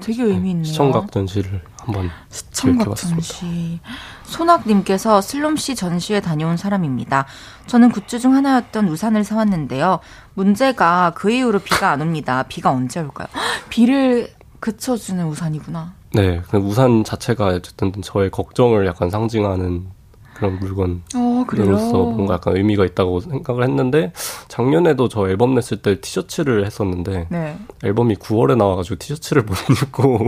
[0.00, 0.64] 되게 의미 있네요.
[0.64, 3.78] 시청각 전시를 한번 시청각 전시.
[4.24, 7.24] 소낙님께서 슬롬 씨 전시회 다녀온 사람입니다.
[7.68, 10.00] 저는 굿즈 중 하나였던 우산을 사왔는데요.
[10.34, 12.42] 문제가 그 이후로 비가 안 옵니다.
[12.42, 13.28] 비가 언제 올까요?
[13.70, 15.94] 비를 그쳐주는 우산이구나.
[16.16, 19.86] 네, 그 우산 자체가 어쨌든 저의 걱정을 약간 상징하는
[20.32, 24.12] 그런 물건으로서 어, 뭔가 약간 의미가 있다고 생각을 했는데
[24.48, 27.58] 작년에도 저 앨범 냈을 때 티셔츠를 했었는데 네.
[27.84, 30.26] 앨범이 9월에 나와가지고 티셔츠를 못 입고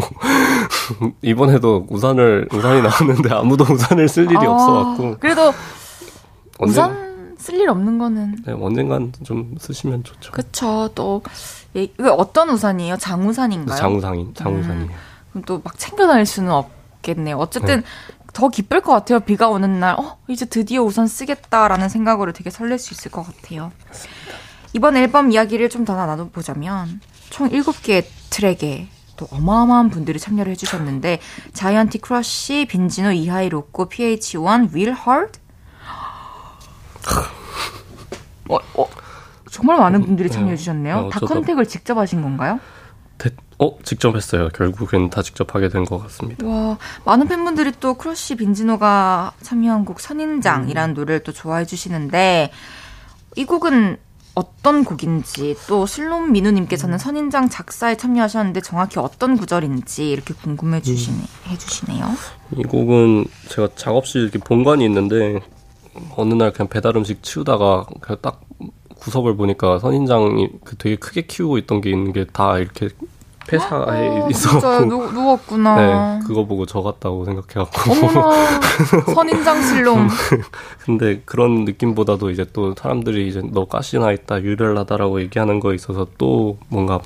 [1.23, 5.53] 이번에도 우산을 우산이 나왔는데 아무도 우산을 쓸 일이 아, 없어갖고 그래도
[6.61, 7.09] 우산
[7.39, 10.33] 쓸 일 없는 거는 네, 언젠간 좀 쓰시면 좋죠.
[10.33, 11.23] 그쵸 또
[11.77, 12.97] 예, 어떤 우산이에요?
[12.97, 13.79] 장우산인가요?
[13.79, 14.87] 장우산인 장우산이에요.
[14.87, 15.08] 음,
[15.39, 17.37] 그럼 또 막 챙겨 다닐 수는 없겠네요.
[17.37, 17.87] 어쨌든 네.
[18.33, 19.21] 더 기쁠 것 같아요.
[19.21, 23.73] 비가 오는 날, 어, 이제 드디어 우산 쓰겠다라는 생각으로 되게 설렐 수 있을 것 같아요.
[24.75, 31.21] 이번 앨범 이야기를 좀 더 나눠보자면, 총 7개의 트랙에 또 어마어마한 분들이 참여를 해주셨는데,
[31.55, 35.39] 자이언티 크러쉬, 빈지노, 이하이 로꼬, pH-1, 윌 허드?
[38.51, 38.89] 어, 어,
[39.51, 40.35] 정말 많은 분들이 네.
[40.35, 40.97] 참여해주셨네요.
[40.97, 42.61] 어, 다 contact을 직접 하신 건가요?
[43.61, 44.49] 어, 직접 했어요.
[44.55, 46.47] 결국엔 다 직접 하게 된 것 같습니다.
[46.47, 50.97] 와, 많은 팬분들이 또 크러쉬 빈지노가 참여한 곡 선인장이라는 음.
[50.99, 52.51] 노래를 또 좋아해 주시는데,
[53.37, 53.97] 이 곡은
[54.37, 56.99] 어떤 곡인지, 또 슬롬 민우님께서는 음.
[56.99, 61.51] 선인장 작사에 참여하셨는데 정확히 어떤 구절인지 이렇게 궁금해 주시네, 음.
[61.51, 62.07] 해주시네요.
[62.59, 65.41] 이 곡은 제가 작업실 이렇게 본관이 있는데,
[66.17, 68.41] 어느 날 그냥 배달 음식 치우다가 그냥 딱
[69.01, 72.89] 구석을 보니까 선인장이 그 되게 크게 키우고 있던 게 있는 게 다 이렇게
[73.49, 76.19] 폐사에 아, 있어갖고 누, 누웠구나.
[76.19, 77.93] 네, 그거 보고 적었다고 생각해갖고.
[77.93, 78.61] 어머나
[79.15, 80.09] 선인장 실롬.
[80.85, 86.59] 근데 그런 느낌보다도 이제 또 사람들이 이제 너 가시나 있다 유별나다라고 얘기하는 거에 있어서 또
[86.69, 87.01] 뭔가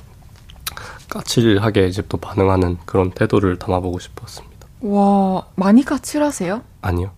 [1.09, 4.67] 까칠하게 이제 또 반응하는 그런 태도를 담아보고 싶었습니다.
[4.81, 6.61] 와 많이 까칠하세요?
[6.83, 7.11] 아니요.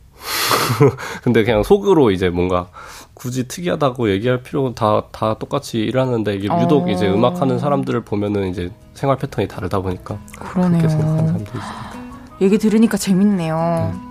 [1.23, 2.69] 근데 그냥 속으로 이제 뭔가
[3.15, 6.91] 굳이 특이하다고 얘기할 필요는 다, 다 똑같이 일하는데 이게 유독 어...
[6.91, 10.79] 이제 음악 하는 사람들을 보면은 이제 생활 패턴이 다르다 보니까 그러네요.
[10.79, 12.05] 그렇게 생각하는 사람들이 있습니다.
[12.43, 13.93] 얘기 들으니까 재밌네요.
[13.95, 14.11] 음.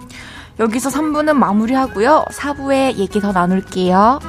[0.60, 2.26] 여기서 3부는 마무리하고요.
[2.32, 4.20] 4부에 얘기 더 나눌게요.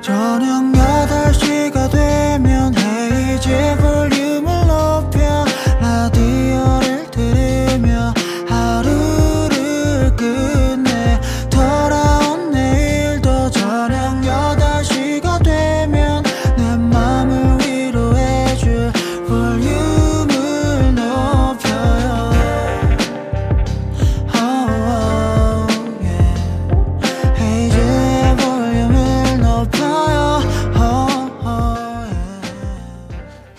[0.00, 2.69] 저녁 8시가 되면
[3.46, 4.19] 헤이즈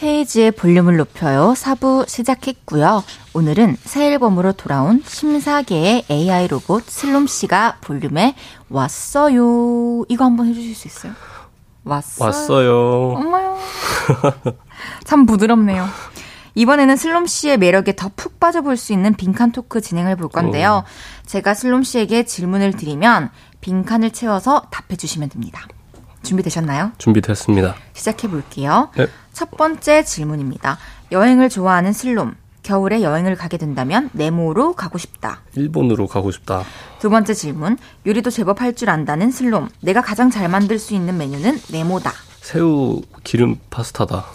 [0.02, 1.54] 홈이지의 볼륨을 높여요.
[1.56, 3.04] 4부 시작했고요.
[3.34, 8.36] 오늘은 새 앨범으로 돌아온 심사계의 AI 로봇 슬롬 씨가 볼륨에
[8.70, 10.04] 왔어요.
[10.10, 11.14] 이거 한번 해주실 수 있어요?
[11.84, 12.26] 왔어요.
[12.26, 13.12] 왔어요.
[13.16, 13.58] 엄마요.
[15.06, 15.88] 참 부드럽네요.
[16.56, 20.84] 이번에는 슬롬 씨의 매력에 더 푹 빠져볼 수 있는 빈칸 토크 진행을 볼 건데요.
[20.84, 21.28] 오.
[21.28, 23.30] 제가 슬롬 씨에게 질문을 드리면
[23.62, 25.62] 빈칸을 채워서 답해 주시면 됩니다.
[26.24, 26.92] 준비되셨나요?
[26.98, 27.76] 준비됐습니다.
[27.94, 28.90] 시작해 볼게요.
[28.96, 29.08] 네.
[29.34, 30.78] 첫 번째 질문입니다.
[31.12, 32.36] 여행을 좋아하는 슬롬.
[32.64, 35.42] 겨울에 여행을 가게 된다면 네모로 가고 싶다.
[35.56, 36.64] 일본으로 가고 싶다.
[37.00, 37.78] 두 번째 질문.
[38.06, 39.68] 요리도 제법 할 줄 안다는 슬롬.
[39.82, 42.12] 내가 가장 잘 만들 수 있는 메뉴는 네모다.
[42.42, 44.26] 새우 기름 파스타다.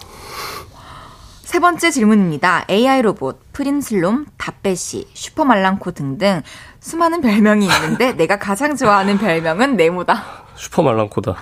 [1.43, 2.65] 세 번째 질문입니다.
[2.69, 6.41] AI 로봇, 프린슬롬, 다빼시, 슈퍼말랑코 등등
[6.81, 10.21] 수많은 별명이 있는데 내가 가장 좋아하는 별명은 네모다.
[10.55, 11.37] 슈퍼말랑코다.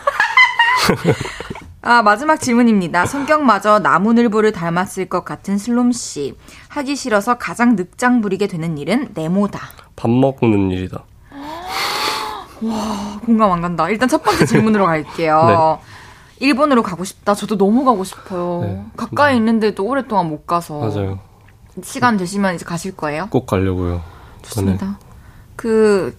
[1.82, 3.06] 아, 마지막 질문입니다.
[3.06, 6.36] 성격마저 나무늘보를 닮았을 것 같은 슬롬 씨.
[6.70, 9.60] 하기 싫어서 가장 늑장 부리게 되는 일은 네모다.
[9.96, 11.04] 밥 먹는 일이다.
[12.64, 13.88] 와, 공감 안 간다.
[13.90, 15.80] 일단 첫 번째 질문으로 갈게요.
[15.80, 16.46] 네.
[16.48, 17.36] 일본으로 가고 싶다.
[17.36, 18.62] 저도 너무 가고 싶어요.
[18.64, 18.86] 네.
[18.98, 19.38] 가까이 네.
[19.38, 20.80] 있는데도 오랫동안 못 가서.
[20.80, 21.20] 맞아요.
[21.84, 23.28] 시간 되시면 이제 가실 거예요?
[23.30, 24.02] 꼭 가려고요.
[24.42, 24.80] 좋습니다.
[24.80, 24.96] 저는.
[25.56, 26.18] 그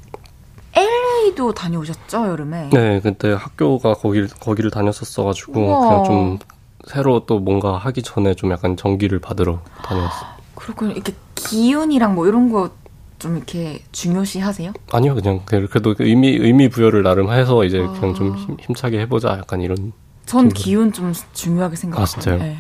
[0.77, 2.71] LA도 다녀오셨죠 여름에?
[2.73, 5.89] 네, 그때 학교가 거기 거기를 다녔었어가지고 우와.
[5.89, 6.39] 그냥 좀
[6.87, 10.37] 새로 또 뭔가 하기 전에 좀 약간 정기를 받으러 다녔어요.
[10.55, 10.93] 그렇군요.
[10.93, 12.71] 이렇게 기운이랑 뭐 이런 거
[13.19, 14.75] 좀 이렇게 중요시 하세요?
[14.93, 17.91] 아니요, 그냥 그래도 의미 의미 부여를 나름 해서 이제 아.
[17.93, 19.93] 그냥 좀 힘, 힘차게 해보자 약간 이런.
[20.27, 22.03] 전 기운 좀 중요하게 생각해요.
[22.03, 22.39] 아 진짜요?
[22.39, 22.59] 네.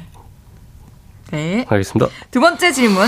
[1.31, 1.67] 네.
[1.69, 2.11] 알겠습니다.
[2.31, 3.07] 두 번째 질문.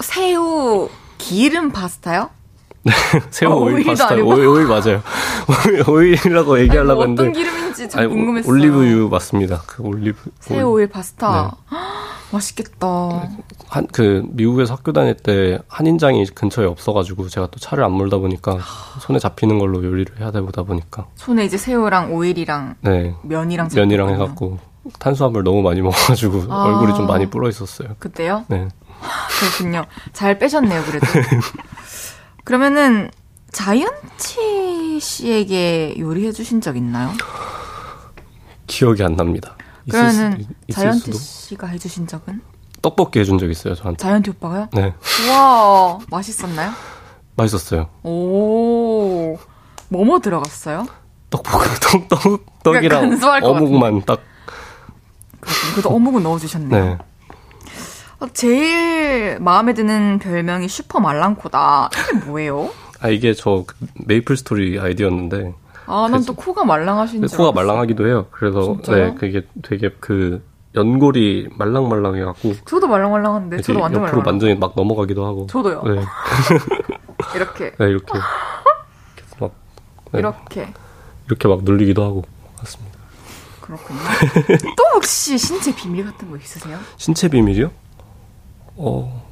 [0.00, 2.28] 새우 기름 파스타요?
[3.30, 5.02] 새우 어, 오일 파스타 오일, 오일 맞아요.
[5.88, 8.52] 오일, 이라고 얘기하려고 아니, 뭐 했는데 어떤 기름인지 좀 아니, 궁금했어요.
[8.52, 9.62] 올리브유 맞습니다.
[9.66, 11.56] 그 올리브 새우 오일 파스타.
[11.70, 11.76] 네.
[12.32, 12.86] 맛있겠다.
[13.68, 18.58] 한 그 미국에서 학교 다닐 때 한인장이 근처에 없어가지고 제가 또 차를 안 몰다 보니까
[19.00, 23.14] 손에 잡히는 걸로 요리를 해야 되다 보니까 손에 이제 새우랑 오일이랑 네.
[23.22, 24.58] 면이랑 면이랑 해갖고
[24.98, 26.64] 탄수화물 너무 많이 먹어가지고 아.
[26.64, 27.90] 얼굴이 좀 많이 불어 있었어요.
[27.98, 28.44] 그때요?
[28.48, 28.66] 네.
[29.40, 29.84] 그렇군요.
[30.14, 31.06] 잘 빼셨네요, 그래도.
[32.44, 33.10] 그러면은
[33.52, 37.10] 자이언티 씨에게 요리해 주신 적 있나요?
[38.66, 39.56] 기억이 안 납니다.
[39.88, 41.12] 그러면은 있을 자이언티?
[41.12, 42.40] 씨가 해주신 적은?
[42.80, 44.02] 떡볶이 해준 적 있어요 저한테.
[44.02, 44.68] 자이언티 오빠가요?
[44.72, 44.94] 네.
[45.30, 46.72] 와 맛있었나요?
[47.36, 47.88] 맛있었어요.
[48.02, 49.38] 오
[49.88, 50.86] 뭐뭐 들어갔어요?
[51.30, 54.20] 떡볶이 떡, 떡, 떡이랑 어묵만 딱.
[55.40, 56.84] 그래도 어묵은 넣어주셨네요.
[56.84, 56.98] 네.
[58.22, 61.90] 어, 제일 마음에 드는 별명이 슈퍼 말랑코다.
[62.16, 62.70] 이게 뭐예요?
[63.00, 63.64] 아 이게 저
[64.06, 65.54] 메이플 스토리 아이디였는데.
[65.86, 67.36] 아, 난 또 코가 말랑하신 줄.
[67.36, 68.26] 코가 말랑하기도 해요.
[68.30, 68.96] 그래서 진짜요?
[69.06, 70.40] 네, 그게 되게 그
[70.76, 72.54] 연골이 말랑말랑해갖고.
[72.64, 73.60] 저도 말랑말랑한데.
[73.62, 74.32] 저도 완전 옆으로 말랑.
[74.32, 75.48] 완전히 막 넘어가기도 하고.
[75.48, 75.82] 저도요.
[75.82, 76.00] 네.
[77.34, 77.72] 이렇게.
[77.76, 78.12] 네, 이렇게.
[79.40, 79.52] 막.
[80.12, 80.20] 네.
[80.20, 80.72] 이렇게.
[81.26, 82.22] 이렇게 막 눌리기도 하고.
[82.58, 82.98] 맞습니다.
[83.60, 83.98] 그렇군요.
[84.76, 86.78] 또 혹시 신체 비밀 같은 거 있으세요?
[86.96, 87.70] 신체 비밀이요?
[88.76, 89.24] 어,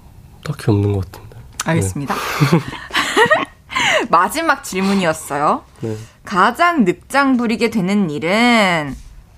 [0.44, 1.36] 딱히 없는 것 같은데.
[1.64, 2.14] 알겠습니다.
[2.14, 2.20] 네.
[4.10, 5.62] 마지막 질문이었어요.
[5.80, 5.96] 네.
[6.24, 8.94] 가장 늑장 부리게 되는 일은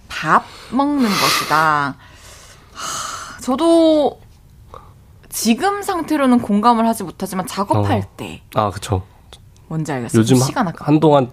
[0.08, 1.96] 밥 먹는 것이다.
[2.72, 4.20] 하, 저도
[5.28, 8.16] 지금 상태로는 공감을 하지 못하지만 작업할 어.
[8.16, 8.42] 때.
[8.54, 9.02] 아, 그쵸.
[9.68, 10.20] 뭔지 알겠어요.
[10.20, 11.30] 요즘 시간 하, 한동안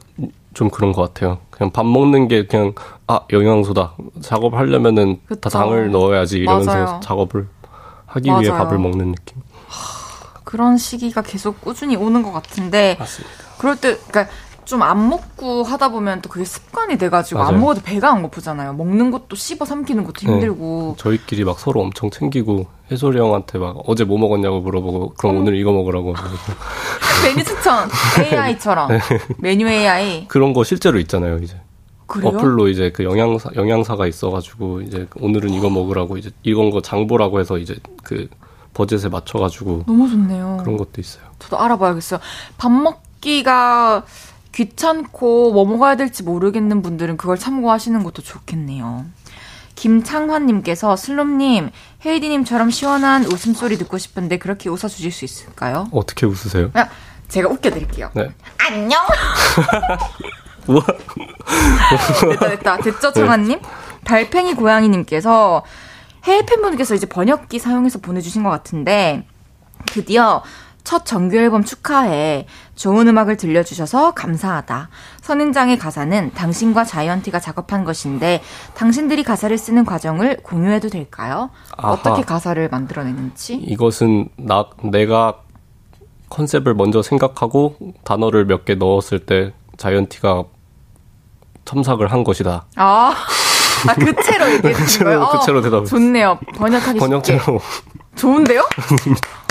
[0.53, 1.39] 좀 그런 것 같아요.
[1.49, 2.73] 그냥 밥 먹는 게 그냥,
[3.07, 3.95] 아, 영양소다.
[4.21, 5.41] 작업하려면은 그쵸.
[5.41, 6.99] 다 당을 넣어야지 이러면서 맞아요.
[7.03, 7.47] 작업을
[8.09, 8.41] 하기 맞아요.
[8.41, 9.41] 위해 밥을 먹는 느낌.
[10.43, 12.95] 그런 시기가 계속 꾸준히 오는 것 같은데.
[12.99, 13.35] 맞습니다.
[13.59, 14.33] 그럴 때, 그러니까
[14.65, 17.53] 좀 안 먹고 하다 보면 또 그게 습관이 돼가지고 맞아요.
[17.55, 18.73] 안 먹어도 배가 안 고프잖아요.
[18.73, 20.31] 먹는 것도 씹어 삼키는 것도 네.
[20.31, 20.95] 힘들고.
[20.97, 21.03] 네.
[21.03, 25.39] 저희끼리 막 서로 엄청 챙기고 해솔이 형한테 막 어제 뭐 먹었냐고 물어보고 그럼 어.
[25.39, 26.13] 오늘 이거 먹으라고.
[27.23, 27.89] 메뉴 추천
[28.19, 28.99] AI처럼 네.
[29.37, 31.59] 메뉴 AI 그런 거 실제로 있잖아요 이제.
[32.09, 32.29] 그래요?
[32.37, 37.57] 어플로 이제 그 영양사 영양사가 있어가지고 이제 오늘은 이거 먹으라고 이제 이건 거 장보라고 해서
[37.57, 38.27] 이제 그
[38.73, 40.57] 버젯에 맞춰가지고 너무 좋네요.
[40.61, 41.23] 그런 것도 있어요.
[41.39, 42.19] 저도 알아봐야겠어요.
[42.57, 44.03] 밥 먹기가
[44.51, 49.05] 귀찮고 뭐 먹어야 될지 모르겠는 분들은 그걸 참고하시는 것도 좋겠네요.
[49.75, 51.69] 김창환님께서 슬롬님,
[52.05, 55.87] 헤이디님처럼 시원한 웃음소리 듣고 싶은데 그렇게 웃어주실 수 있을까요?
[55.93, 56.71] 어떻게 웃으세요?
[56.73, 56.89] 아,
[57.29, 58.11] 제가 웃겨드릴게요.
[58.13, 58.29] 네.
[58.57, 58.99] 안녕!
[60.69, 60.81] 우와.
[62.29, 62.77] 됐다, 됐다.
[62.77, 63.59] 됐죠, 창환님?
[63.61, 63.69] 네.
[64.05, 65.63] 달팽이 고양이님께서
[66.25, 69.25] 해외 팬분께서 이제 번역기 사용해서 보내주신 것 같은데
[69.87, 70.43] 드디어
[70.83, 72.47] 첫 정규 앨범 축하해.
[72.75, 74.89] 좋은 음악을 들려주셔서 감사하다.
[75.21, 78.41] 선인장의 가사는 당신과 자이언티가 작업한 것인데
[78.73, 81.49] 당신들이 가사를 쓰는 과정을 공유해도 될까요?
[81.77, 81.91] 아하.
[81.91, 83.55] 어떻게 가사를 만들어내는지?
[83.55, 85.41] 이것은 나 내가
[86.29, 90.43] 컨셉을 먼저 생각하고 단어를 몇 개 넣었을 때 자이언티가
[91.73, 92.65] 첨삭을 한 것이다.
[92.77, 93.13] 아.
[93.87, 95.29] 아, 그 채로 얘기해 주신 거예요?
[95.31, 95.85] 그 채로 대답.
[95.85, 96.39] 좋네요.
[96.57, 97.61] 번역하기 번역체로.
[98.15, 98.67] 좋은데요?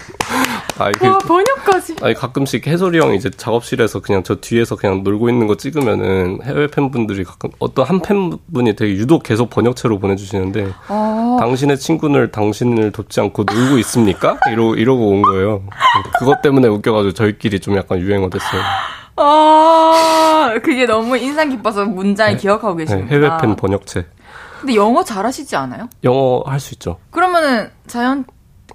[0.79, 1.97] 아니, 그, 와, 번역까지.
[2.03, 6.67] 아니, 가끔씩 해솔이 형이 이제 작업실에서 그냥 저 뒤에서 그냥 놀고 있는 거 찍으면은 해외
[6.69, 11.37] 팬분들이 가끔 어떤 한 팬분이 되게 유독 계속 번역체로 보내주시는데, 어.
[11.41, 14.39] 당신의 친구는 당신을 돕지 않고 놀고 있습니까?
[14.53, 15.63] 이러, 이러고 온 거예요.
[16.19, 18.61] 그것 때문에 웃겨가지고 저희끼리 좀 약간 유행어 됐어요.
[19.17, 22.39] 아, 그게 너무 인상 깊어서 문장을 네.
[22.39, 23.09] 기억하고 네, 계십니다.
[23.15, 24.07] 해외 팬 번역체.
[24.61, 25.89] 근데 영어 잘하시지 않아요?
[26.05, 26.99] 영어 할 수 있죠.
[27.11, 28.25] 그러면은 자연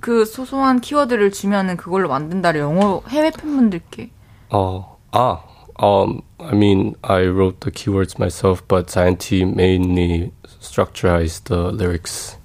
[0.03, 4.11] 그 소소한 키워드를 주면은 그걸로 만든다를 영어 해외 팬분들께.
[4.49, 5.39] 어, 아,
[5.81, 12.35] um, I mean, I wrote the keywords myself, but Scienti mainly structurized the lyrics.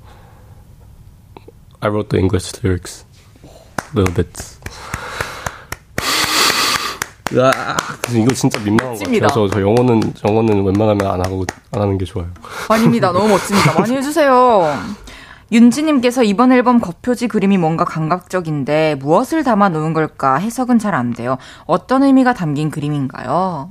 [1.81, 3.05] I wrote the English lyrics.
[3.93, 4.31] little bit.
[7.35, 7.77] 아,
[8.13, 9.27] 이거 진짜 민망한 것 멋집니다.
[9.27, 9.49] 같아요.
[9.49, 12.29] 저, 저 영어는 영어는 웬만하면 안 하고 안 하는 게 좋아요.
[12.69, 13.11] 아닙니다.
[13.11, 13.81] 너무 멋집니다.
[13.81, 14.79] 많이 해주세요.
[15.51, 21.39] 윤지님께서 이번 앨범 겉표지 그림이 뭔가 감각적인데 무엇을 담아 놓은 걸까 해석은 잘 안 돼요.
[21.67, 23.71] 어떤 의미가 담긴 그림인가요?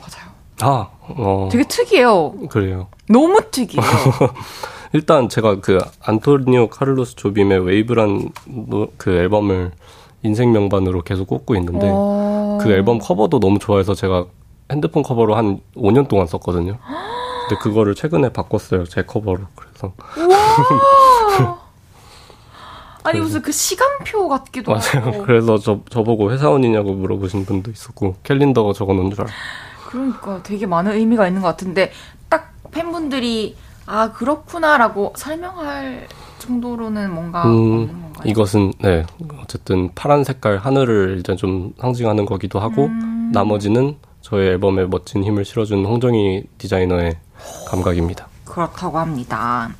[0.00, 0.28] 맞아요.
[0.60, 2.32] 아, 어, 되게 특이해요.
[2.50, 2.88] 그래요.
[3.08, 3.82] 너무 특이해요.
[4.92, 8.30] 일단 제가 그 안토니오 카를로스 조빔의 Wave란
[8.68, 9.72] 노- 그 앨범을
[10.22, 12.58] 인생 명반으로 계속 꽂고 있는데 어...
[12.60, 14.24] 그 앨범 커버도 너무 좋아해서 제가
[14.72, 16.78] 핸드폰 커버로 한 5년 동안 썼거든요.
[17.48, 18.84] 근데 그거를 최근에 바꿨어요.
[18.84, 19.40] 제 커버로.
[19.54, 19.92] 그래서!
[23.04, 25.06] 아니 무슨 그 시간표 같기도 맞아요.
[25.06, 25.22] 하고.
[25.24, 29.34] 그래서 저 저보고 회사원이냐고 물어보신 분도 있었고 캘린더가 적어놓은 줄 알아요.
[29.86, 31.92] 그러니까 되게 많은 의미가 있는 것 같은데
[32.28, 36.06] 딱 팬분들이 아 그렇구나라고 설명할
[36.38, 38.12] 정도로는 뭔가 음?
[38.24, 39.06] 이것은 네
[39.42, 43.30] 어쨌든 파란 색깔 하늘을 일단 좀 상징하는 거기도 하고 음.
[43.32, 47.16] 나머지는 저의 앨범에 멋진 힘을 실어준 홍정희 디자이너의
[47.68, 48.26] 감각입니다.
[48.44, 49.70] 그렇다고 합니다.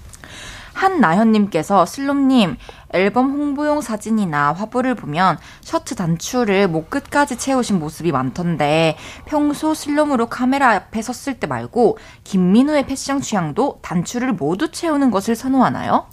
[0.74, 2.56] 한나현님께서 슬롬님
[2.92, 8.96] 앨범 홍보용 사진이나 화보를 보면 셔츠 단추를 목 끝까지 채우신 모습이 많던데
[9.26, 16.06] 평소 슬롬으로 카메라 앞에 섰을 때 말고 김민우의 패션 취향도 단추를 모두 채우는 것을 선호하나요?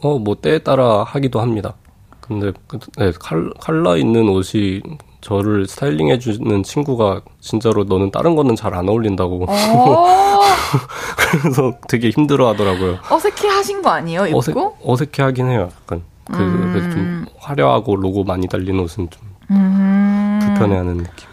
[0.00, 1.74] 어, 뭐 때에 따라 하기도 합니다.
[2.20, 4.80] 근데 그- 네, 칼, 칼라 있는 옷이
[5.28, 10.38] 저를 스타일링 해주는 친구가 진짜로 너는 다른 거는 잘 안 어울린다고 어,
[11.42, 12.98] 그래서 되게 힘들어 하더라고요.
[13.10, 14.26] 어색해 하신 거 아니에요?
[14.26, 14.38] 입고?
[14.38, 16.02] 어색, 어색해 하긴 해요, 약간.
[16.30, 16.72] 그, 음.
[16.72, 20.38] 그좀 화려하고 로고 많이 달린 옷은 좀 음.
[20.42, 21.28] 불편해하는 느낌.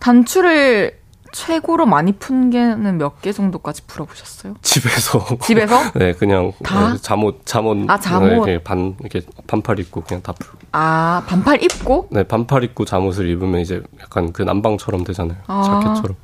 [0.00, 0.97] 단추를
[1.32, 4.54] 최고로 많이 푼 개는 몇 개 정도까지 풀어보셨어요?
[4.62, 5.26] 집에서.
[5.40, 5.78] 집에서?
[5.94, 6.92] 네, 그냥 다?
[6.92, 7.88] 네, 잠옷, 잠옷.
[7.90, 8.28] 아, 잠옷.
[8.28, 10.58] 네, 이렇게 반, 이렇게 반팔 입고 그냥 다 풀고.
[10.72, 12.08] 아, 반팔 입고?
[12.10, 15.38] 네, 반팔 입고 잠옷을 입으면 이제 약간 그 남방처럼 되잖아요.
[15.46, 15.62] 아.
[15.82, 16.16] 자켓처럼.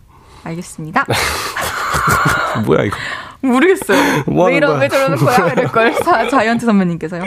[0.44, 1.06] 알겠습니다.
[2.66, 2.96] 뭐야, 이거.
[3.42, 4.24] 모르겠어요.
[4.26, 4.72] 뭐 왜 이러?
[4.74, 5.48] 왜 저러는 거야?
[5.52, 5.94] 이럴걸.
[6.02, 7.24] 자, 자이언트 선배님께서요.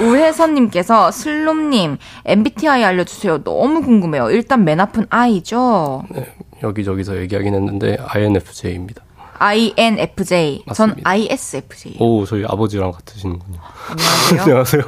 [0.00, 3.42] 우혜선님께서 슬롬님, MBTI 알려주세요.
[3.44, 4.30] 너무 궁금해요.
[4.30, 6.04] 일단 맨 앞은 I죠?
[6.10, 9.02] 네, 여기저기서 얘기하긴 했는데 INFJ입니다.
[9.38, 10.64] INFJ.
[10.74, 11.10] 전 맞습니다.
[11.10, 11.96] ISFJ.
[12.00, 13.58] 오, 저희 아버지랑 같으시는군요.
[13.90, 14.42] 안녕하세요.
[14.42, 14.82] 안녕하세요.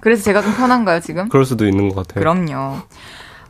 [0.00, 1.28] 그래서 제가 좀 편한가요, 지금?
[1.28, 2.20] 그럴 수도 있는 것 같아요.
[2.22, 2.76] 그럼요.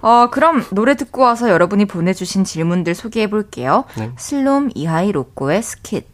[0.01, 3.85] 어, 그럼 노래 듣고 와서 여러분이 보내주신 질문들 소개해 볼게요.
[3.99, 4.13] 네.
[4.17, 6.07] 슬롬 이하이 로꼬의 스킷.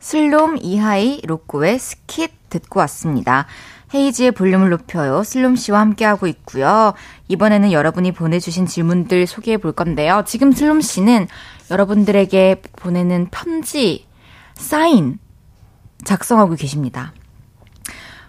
[0.00, 3.46] 슬롬 이하이 로꼬의 스킷 듣고 왔습니다.
[3.92, 5.22] 헤이지의 볼륨을 높여요.
[5.24, 6.94] 슬롬 씨와 함께하고 있고요.
[7.28, 10.22] 이번에는 여러분이 보내주신 질문들 소개해 볼 건데요.
[10.26, 11.26] 지금 슬롬 씨는
[11.70, 14.06] 여러분들에게 보내는 편지,
[14.54, 15.18] 사인
[16.04, 17.12] 작성하고 계십니다.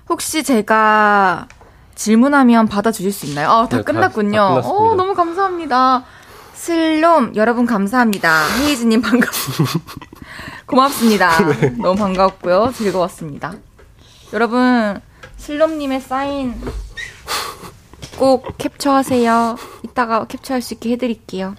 [0.10, 1.48] 혹시 제가
[1.96, 3.50] 질문하면 받아주실 수 있나요?
[3.50, 4.38] 아, 다 네, 다- 끝났군요.
[4.38, 4.70] 다 끝났습니다.
[4.84, 6.04] 어, 너무 감사합니다.
[6.56, 8.46] 슬롬, 여러분 감사합니다.
[8.60, 9.80] 헤이즈님 반갑습니다.
[10.66, 11.46] 고맙습니다.
[11.60, 11.70] 네.
[11.78, 12.72] 너무 반가웠고요.
[12.76, 13.54] 즐거웠습니다.
[14.34, 15.00] 여러분,
[15.38, 16.56] 슬롬님의 사인
[18.18, 19.58] 꼭 캡처하세요.
[19.84, 21.56] 이따가 캡처할 수 있게 해드릴게요.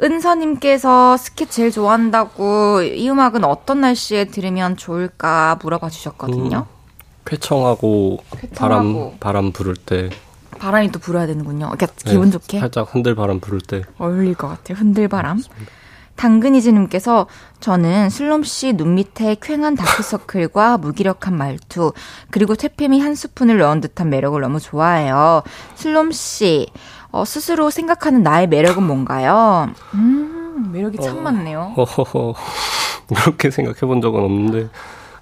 [0.00, 6.66] 은서님께서 스케치 제일 좋아한다고 이 음악은 어떤 날씨에 들으면 좋을까 물어봐 주셨거든요.
[7.24, 8.54] 쾌청하고, 쾌청하고.
[8.54, 10.10] 바람 바람 부를 때
[10.58, 11.66] 바람이 또 불어야 되는군요.
[11.68, 14.78] 이렇게 네, 기분 좋게 살짝 흔들 바람 부를 때 어울릴 것 같아요.
[14.78, 15.42] 흔들 바람.
[16.18, 17.26] 당근이즈님께서
[17.60, 21.92] 저는 슬롬 씨눈 밑에 쾌한 다크서클과 무기력한 말투
[22.30, 25.42] 그리고 퇴폐미 한 스푼을 넣은 듯한 매력을 너무 좋아해요.
[25.76, 26.66] 슬롬 씨
[27.10, 29.70] 어, 스스로 생각하는 나의 매력은 뭔가요?
[29.94, 31.72] 음 매력이 참 많네요.
[31.76, 32.34] 허허허
[33.16, 34.68] 그렇게 생각해 본 적은 없는데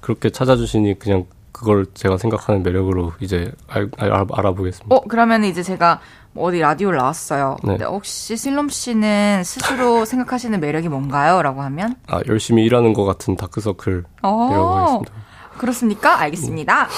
[0.01, 4.95] 그렇게 찾아주시니 그냥 그걸 제가 생각하는 매력으로 이제 알, 알, 알아보겠습니다.
[4.95, 7.57] 어 그러면 이제 제가 뭐 어디 라디오를 나왔어요.
[7.65, 7.77] 네.
[7.85, 11.43] 혹시 슬롬 씨는 스스로 생각하시는 매력이 뭔가요?
[11.43, 15.03] 라고 하면 아 열심히 일하는 것 같은 다크서클이라고 어.
[15.59, 16.21] 그렇습니까?
[16.21, 16.89] 알겠습니다.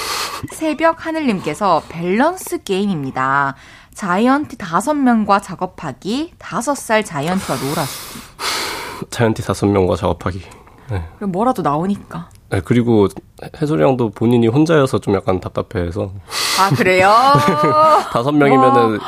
[0.53, 3.55] 새벽 하늘님께서 밸런스 게임입니다.
[3.95, 8.21] 자이언티 다섯 명과 작업하기, 다섯 살 자이언티와 놀아주기.
[9.11, 10.43] 자이언티 다섯 명과 작업하기.
[10.91, 11.05] 네.
[11.17, 12.31] 그럼 뭐라도 나오니까.
[12.51, 13.09] 네, 그리고
[13.61, 16.13] 해솔이 형도 본인이 혼자여서 좀 약간 답답해해서.
[16.59, 17.11] 아, 그래요?
[18.13, 18.99] 다섯 명이면은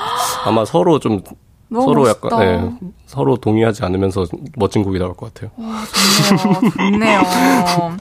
[0.44, 1.22] 아마 서로 좀
[1.70, 2.26] 서로 멋있다.
[2.26, 4.26] 약간 네, 서로 동의하지 않으면서
[4.56, 5.50] 멋진 곡이 나올 것 같아요.
[5.56, 5.82] 와,
[6.76, 7.22] 좋네요.
[7.22, 7.96] 좋네요.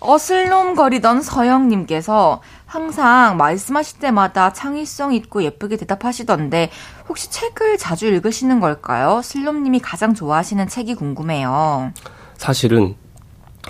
[0.00, 6.70] 어슬롬거리던 서영님께서 항상 말씀하실 때마다 창의성 있고 예쁘게 대답하시던데
[7.08, 9.20] 혹시 책을 자주 읽으시는 걸까요?
[9.22, 11.92] 슬롬님이 가장 좋아하시는 책이 궁금해요.
[12.36, 12.94] 사실은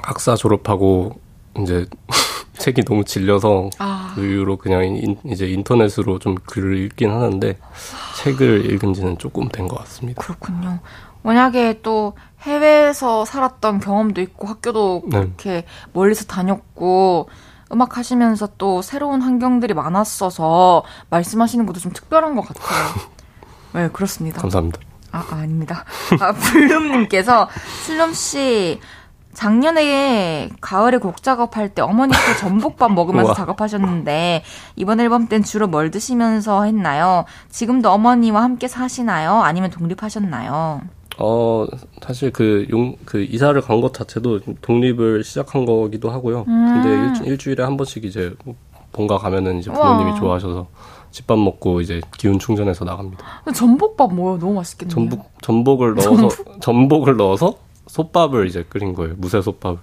[0.03, 1.19] 학사 졸업하고
[1.59, 1.87] 이제
[2.59, 4.13] 책이 너무 질려서 아.
[4.15, 7.59] 그 이후로 그냥 인, 이제 인터넷으로 좀 글을 읽긴 하는데
[8.17, 10.23] 책을 읽은 지는 조금 된 것 같습니다.
[10.23, 10.79] 그렇군요.
[11.23, 15.19] 만약에 또 해외에서 살았던 경험도 있고 학교도 네.
[15.21, 17.29] 그렇게 멀리서 다녔고
[17.73, 22.95] 음악 하시면서 또 새로운 환경들이 많았어서 말씀하시는 것도 좀 특별한 것 같아요.
[23.75, 24.41] 네, 그렇습니다.
[24.41, 24.81] 감사합니다.
[25.11, 25.85] 아, 아 아닙니다.
[26.21, 27.49] 아, 블룸님께서
[27.85, 28.81] 슬럼 씨
[29.37, 34.43] 작년에 가을에 곡 작업할 때 어머니께 전복밥 먹으면서 작업하셨는데
[34.77, 37.27] 이번 앨범 땐 주로 뭘 드시면서 했나요?
[37.51, 39.43] 지금도 어머니와 함께 사시나요?
[39.43, 40.81] 아니면 독립하셨나요?
[41.19, 41.67] 어,
[42.03, 46.45] 사실 그 용, 그 이사를 간 것 자체도 독립을 시작한 거기도 하고요.
[46.49, 46.83] 음.
[46.83, 48.35] 근데 일, 주 일에 한 번씩 이제
[48.93, 50.17] 본가 가면은 이제 부모님이 와.
[50.17, 50.67] 좋아하셔서
[51.11, 53.25] 집밥 먹고 이제 기운 충전해서 나갑니다.
[53.55, 54.39] 전복밥 뭐요?
[54.39, 54.95] 너무 맛있겠네요.
[54.95, 56.61] 전복 전복을 넣어서 전복?
[56.63, 57.55] 전복을 넣어서
[57.89, 59.15] 솥밥을 이제 끓인 거예요.
[59.17, 59.79] 무쇠 솥밥을.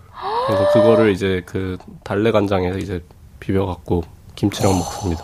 [0.47, 3.03] 그래서 그거를 이제 그 달래 간장에 이제
[3.39, 4.03] 비벼 갖고
[4.35, 5.23] 김치랑 먹습니다.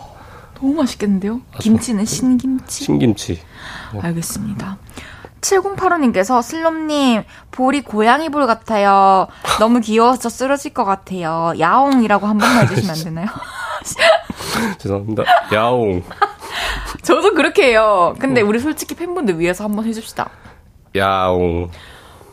[0.56, 1.42] 너무 맛있겠는데요?
[1.60, 2.84] 김치는 신김치?
[2.86, 3.42] 신김치.
[3.94, 4.00] 네.
[4.02, 4.78] 알겠습니다.
[5.42, 9.28] 7085님께서 슬롬님 볼이 고양이 볼 같아요.
[9.60, 11.54] 너무 귀여워서 쓰러질 것 같아요.
[11.58, 13.28] 야옹이라고 한 번만 해주시면 안 되나요?
[14.80, 15.24] 죄송합니다.
[15.54, 16.04] 야옹.
[17.04, 18.16] 저도 그렇게 해요.
[18.20, 20.30] 근데 우리 솔직히 팬분들 위해서 한번 해줍시다.
[20.96, 21.70] 야옹.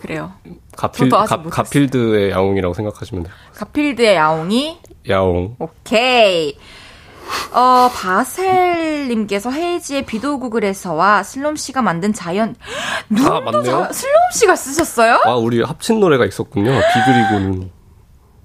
[0.07, 0.33] 그래요.
[0.77, 3.35] 가필, 가, 가필드의 야옹이라고 생각하시면 돼요.
[3.55, 4.79] 가필드의 야옹이?
[5.09, 5.57] 야옹.
[5.59, 6.57] 오케이.
[7.53, 12.55] 어, 바셀님께서 헤이지의 비도국을 해서와 슬롬 씨가 만든 자연.
[13.19, 13.63] 아, 맞네요.
[13.65, 15.21] 자, 슬롬 씨가 쓰셨어요?
[15.25, 16.71] 아, 우리 합친 노래가 있었군요.
[16.71, 17.71] 비 그리고는.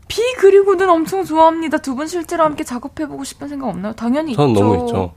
[0.07, 1.77] 비 그리고는 엄청 좋아합니다.
[1.77, 3.93] 두 분 실제로 함께 작업해보고 싶은 생각 없나요?
[3.93, 4.63] 당연히 전 있죠.
[4.63, 5.13] 너무 있죠.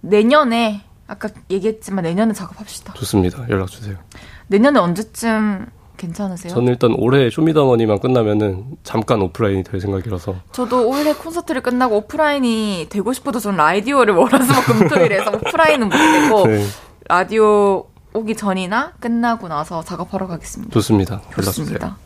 [0.00, 2.94] 내년에, 아까 얘기했지만 내년에 작업합시다.
[2.94, 3.46] 좋습니다.
[3.48, 3.96] 연락주세요.
[4.48, 6.52] 내년에 언제쯤 괜찮으세요?
[6.52, 10.36] 저는 일단 올해 쇼미더머니만 끝나면은 잠깐 오프라인이 될 생각이라서.
[10.52, 16.64] 저도 올해 콘서트를 끝나고 오프라인이 되고 싶어도 저는 라디오를 월화수목 금토일에서 오프라인은 못 되고 네.
[17.08, 20.72] 라디오 오기 전이나 끝나고 나서 작업하러 가겠습니다.
[20.72, 21.20] 좋습니다.
[21.34, 21.96] 좋습니다.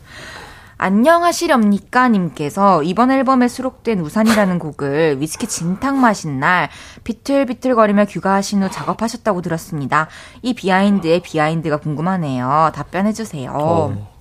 [0.77, 2.09] 안녕하시렵니까?
[2.09, 6.69] 님께서 이번 앨범에 수록된 우산이라는 곡을 위스키 진탕 마신 날
[7.03, 10.07] 비틀비틀거리며 귀가하신 후 작업하셨다고 들었습니다.
[10.41, 12.71] 이 비하인드의 비하인드가 궁금하네요.
[12.73, 13.51] 답변해 주세요.
[13.53, 14.13] 어.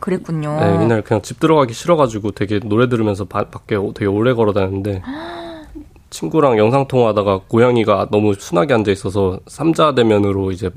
[0.00, 0.58] 그랬군요.
[0.58, 5.02] 네, 이날 그냥 집 들어가기 싫어가지고 되게 노래 들으면서 바, 밖에 되게 오래 걸어 다녔는데
[6.10, 10.70] 친구랑 영상 통화하다가 고양이가 너무 순하게 앉아 있어서 삼자 대면으로 이제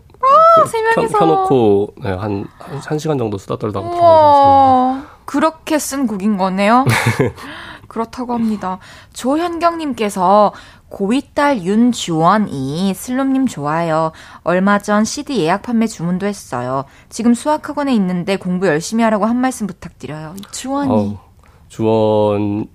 [0.58, 5.16] 아, 그 켜, 놓고 네, 한, 한 시간 정도 수다 떨다가 들어가셨습니다.
[5.26, 6.86] 그렇게 쓴 곡인 거네요.
[7.88, 8.80] 그렇다고 합니다.
[9.14, 10.54] 조현경님께서
[10.90, 14.12] 고위딸 윤주원이 슬롬님 좋아요.
[14.44, 16.86] 얼마 전 CD 예약 판매 주문도 했어요.
[17.10, 20.36] 지금 수학학원에 있는데 공부 열심히 하라고 한 말씀 부탁드려요.
[20.52, 20.92] 주원이.
[20.92, 21.22] 어,
[21.68, 22.68] 주원,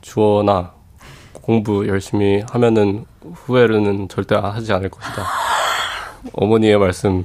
[0.00, 0.72] 주원아.
[1.32, 3.04] 공부 열심히 하면은
[3.34, 5.24] 후회는 절대 하지 않을 것이다.
[6.32, 7.24] 어머니의 말씀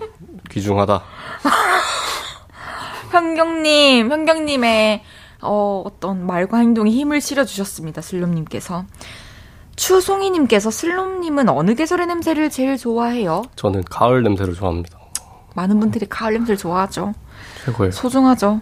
[0.49, 1.03] 귀중하다.
[3.11, 5.03] 현경님, 현경님의
[5.41, 8.01] 어, 어떤 말과 행동이 힘을 실어주셨습니다.
[8.01, 8.85] 슬롬님께서.
[9.75, 13.43] 추송이님께서 슬롬님은 어느 계절의 냄새를 제일 좋아해요?
[13.55, 14.97] 저는 가을 냄새를 좋아합니다.
[15.53, 17.13] 많은 분들이 가을 냄새를 좋아하죠.
[17.65, 17.91] 최고예요.
[17.91, 18.61] 소중하죠.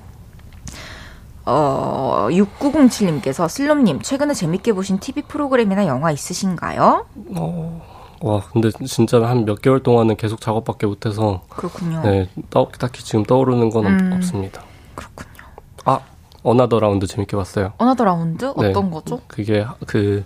[1.45, 7.05] 어, 6907님께서 슬롬님, 최근에 재밌게 보신 TV 프로그램이나 영화 있으신가요?
[7.37, 11.41] 어, 와, 근데 진짜 한 몇 개월 동안은 계속 작업밖에 못해서.
[11.49, 12.01] 그렇군요.
[12.03, 14.61] 네, 떠, 딱히 지금 떠오르는 건 음, 없습니다.
[14.95, 15.43] 그렇군요.
[15.85, 15.99] 아,
[16.43, 17.73] Another Round 재밌게 봤어요.
[17.77, 18.45] Another Round?
[18.57, 19.19] 네, 어떤 거죠?
[19.27, 20.23] 그게 그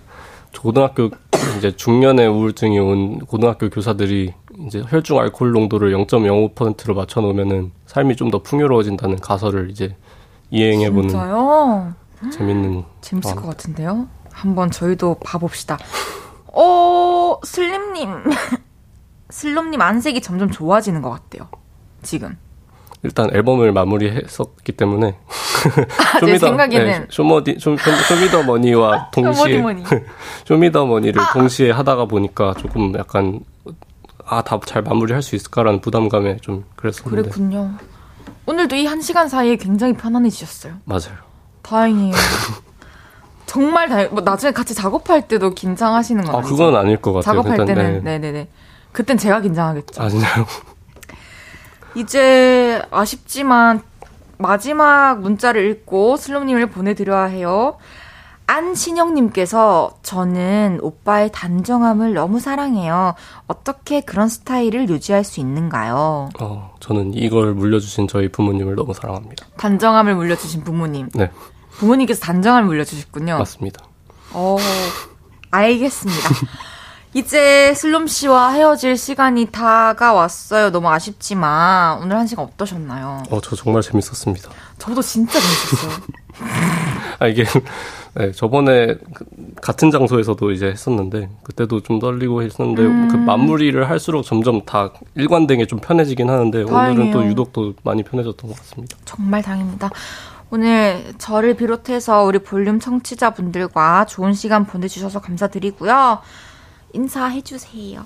[0.62, 1.10] 고등학교
[1.58, 4.34] 이제 중년의 우울증이 온 고등학교 교사들이
[4.68, 9.96] 이제 혈중 알코올 농도를 0.05%로 맞춰 놓으면은 삶이 좀 더 풍요로워진다는 가설을 이제
[10.52, 11.10] 이행해 보는
[12.32, 14.08] 재밌는 재밌을 것 같은데요.
[14.32, 15.78] 한번 저희도 봐 봅시다.
[16.52, 16.62] 어,
[17.44, 18.24] 슬림님.
[19.30, 21.50] 슬롬님 안색이 점점 좋아지는 것 같아요.
[22.02, 22.38] 지금.
[23.04, 25.16] 일단 앨범을 마무리했었기 때문에.
[26.16, 29.64] 아, 제 생각에는 네, 쇼머디 쇼, 쇼미더 머니와 동시에
[30.46, 31.32] 쇼미더 머니를 아.
[31.34, 33.42] 동시에 하다가 보니까 조금 약간
[34.26, 37.74] 아 다 잘 마무리할 수 있을까라는 부담감에 좀 그랬었는데 그랬군요.
[38.46, 40.74] 오늘도 이 한 시간 사이에 굉장히 편안해지셨어요.
[40.86, 41.18] 맞아요.
[41.62, 42.14] 다행이에요.
[43.50, 44.10] 정말 다행.
[44.12, 46.56] 뭐 나중에 같이 작업할 때도 긴장하시는 건 아, 아니죠?
[46.56, 47.41] 그건 아닐 것 같아요.
[47.41, 48.20] 작업할 그땐, 때는 네.
[48.20, 48.47] 네네
[48.91, 50.04] 그땐 제가 긴장하겠죠.
[50.04, 50.45] 아 진짜요?
[51.95, 53.82] 이제 아쉽지만
[54.38, 57.78] 마지막 문자를 읽고 슬롬님을 보내드려야 해요.
[58.45, 63.16] 안신영님께서 저는 오빠의 단정함을 너무 사랑해요.
[63.47, 66.30] 어떻게 그런 스타일을 유지할 수 있는가요?
[66.39, 69.47] 어, 저는 이걸 물려주신 저희 부모님을 너무 사랑합니다.
[69.58, 71.10] 단정함을 물려주신 부모님.
[71.16, 71.32] 네.
[71.80, 73.38] 부모님께서 단정함을 물려주셨군요.
[73.40, 73.84] 맞습니다.
[74.34, 74.58] 어,
[75.50, 76.30] 알겠습니다.
[77.16, 80.72] 이제 슬롬 씨와 헤어질 시간이 다가왔어요.
[80.72, 83.24] 너무 아쉽지만 오늘 한 시간 어떠셨나요?
[83.32, 84.50] 어, 저 정말 재밌었습니다.
[84.78, 86.02] 저도 진짜 재밌었어요.
[87.20, 87.44] 아 이게
[88.14, 89.26] 네, 저번에 그
[89.62, 93.08] 같은 장소에서도 이제 했었는데 그때도 좀 떨리고 했었는데 음.
[93.10, 96.92] 그 마무리를 할수록 점점 다 일관되게 좀 편해지긴 하는데 다행이에요.
[96.92, 98.98] 오늘은 또 유독 또 많이 편해졌던 것 같습니다.
[99.06, 99.90] 정말 다행입니다.
[100.52, 106.22] 오늘 저를 비롯해서 우리 볼륨 청취자분들과 좋은 시간 보내주셔서 감사드리고요.
[106.93, 108.04] 인사해주세요.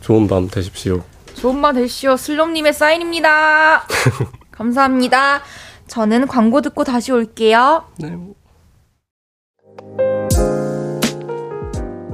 [0.00, 1.02] 좋은 밤 되십시오.
[1.34, 2.16] 좋은 밤 되십시오.
[2.16, 3.86] 슬롬님의 사인입니다.
[4.52, 5.40] 감사합니다.
[5.86, 7.84] 저는 광고 듣고 다시 올게요.
[7.98, 8.16] 네.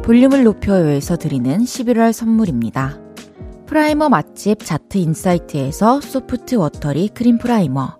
[0.04, 3.00] 볼륨을 높여요에서 드리는 11월 선물입니다.
[3.66, 7.98] primer 맛집 자트 인사이트에서 soft watery cream primer,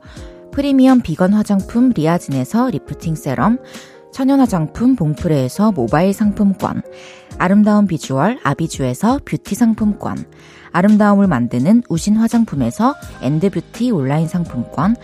[0.56, 3.58] 프리미엄 비건 화장품 리아진에서 리프팅 세럼,
[4.10, 6.80] 천연 화장품 봉프레에서 모바일 상품권,
[7.36, 10.16] 아름다운 비주얼 아비주에서 뷰티 상품권,
[10.72, 14.96] 아름다움을 만드는 우신 화장품에서 엔드뷰티 온라인 상품권,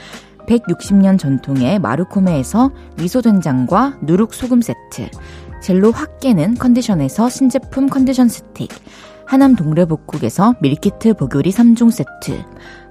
[0.49, 5.11] 160년 전통의 마루코메에서 미소된장과 누룩소금 세트,
[5.61, 8.71] 젤로 확 깨는 컨디션에서 신제품 컨디션 스틱,
[9.27, 12.43] 하남 동래복국에서 밀키트 복요리 3종 세트,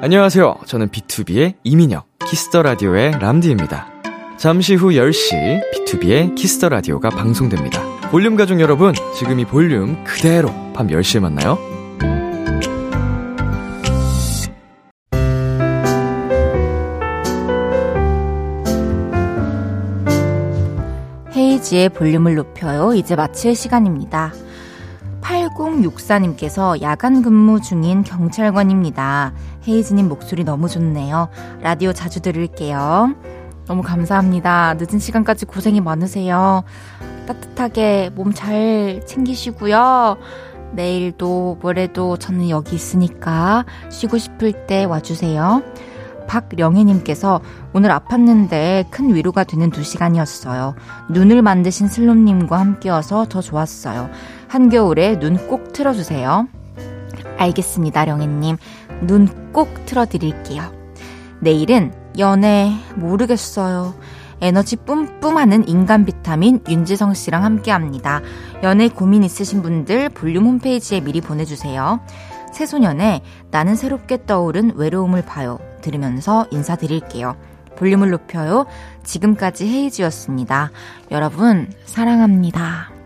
[0.00, 0.58] 안녕하세요.
[0.64, 3.88] 저는 B2B의 이민혁, 키스 더 라디오의 람디입니다.
[4.36, 7.82] 잠시 후 10시 비투비의 키스 더 라디오가 방송됩니다.
[8.12, 11.58] 볼륨 가족 여러분, 지금 이 볼륨 그대로 밤 10시에 만나요.
[21.34, 22.94] 헤이즈의 볼륨을 높여요.
[22.94, 24.32] 이제 마칠 시간입니다.
[25.22, 29.32] 8064님께서 야간 근무 중인 경찰관입니다.
[29.68, 31.28] 헤이즈님 목소리 너무 좋네요.
[31.60, 33.14] 라디오 자주 들을게요.
[33.66, 34.74] 너무 감사합니다.
[34.78, 36.64] 늦은 시간까지 고생이 많으세요.
[37.26, 40.16] 따뜻하게 몸 잘 챙기시고요.
[40.72, 45.62] 내일도 모레도 저는 여기 있으니까 쉬고 싶을 때 와주세요.
[46.26, 47.40] 박령혜님께서
[47.72, 50.74] 오늘 아팠는데 큰 위로가 되는 두 시간이었어요.
[51.10, 54.08] 눈을 만드신 슬롬님과 함께여서 더 좋았어요.
[54.48, 56.48] 한겨울에 눈 꼭 틀어주세요.
[57.38, 58.56] 알겠습니다, 령혜님.
[59.02, 60.72] 눈 꼭 틀어드릴게요.
[61.40, 63.94] 내일은 연애 모르겠어요.
[64.40, 68.20] 에너지 뿜뿜하는 인간 비타민 윤지성 씨랑 함께 합니다.
[68.62, 72.00] 연애 고민 있으신 분들 볼륨 홈페이지에 미리 보내주세요.
[72.52, 75.58] 새소년의 나는 새롭게 떠오른 외로움을 봐요.
[75.80, 77.36] 들으면서 인사드릴게요.
[77.76, 78.66] 볼륨을 높여요.
[79.04, 80.70] 지금까지 헤이즈였습니다.
[81.10, 82.97] 여러분, 사랑합니다.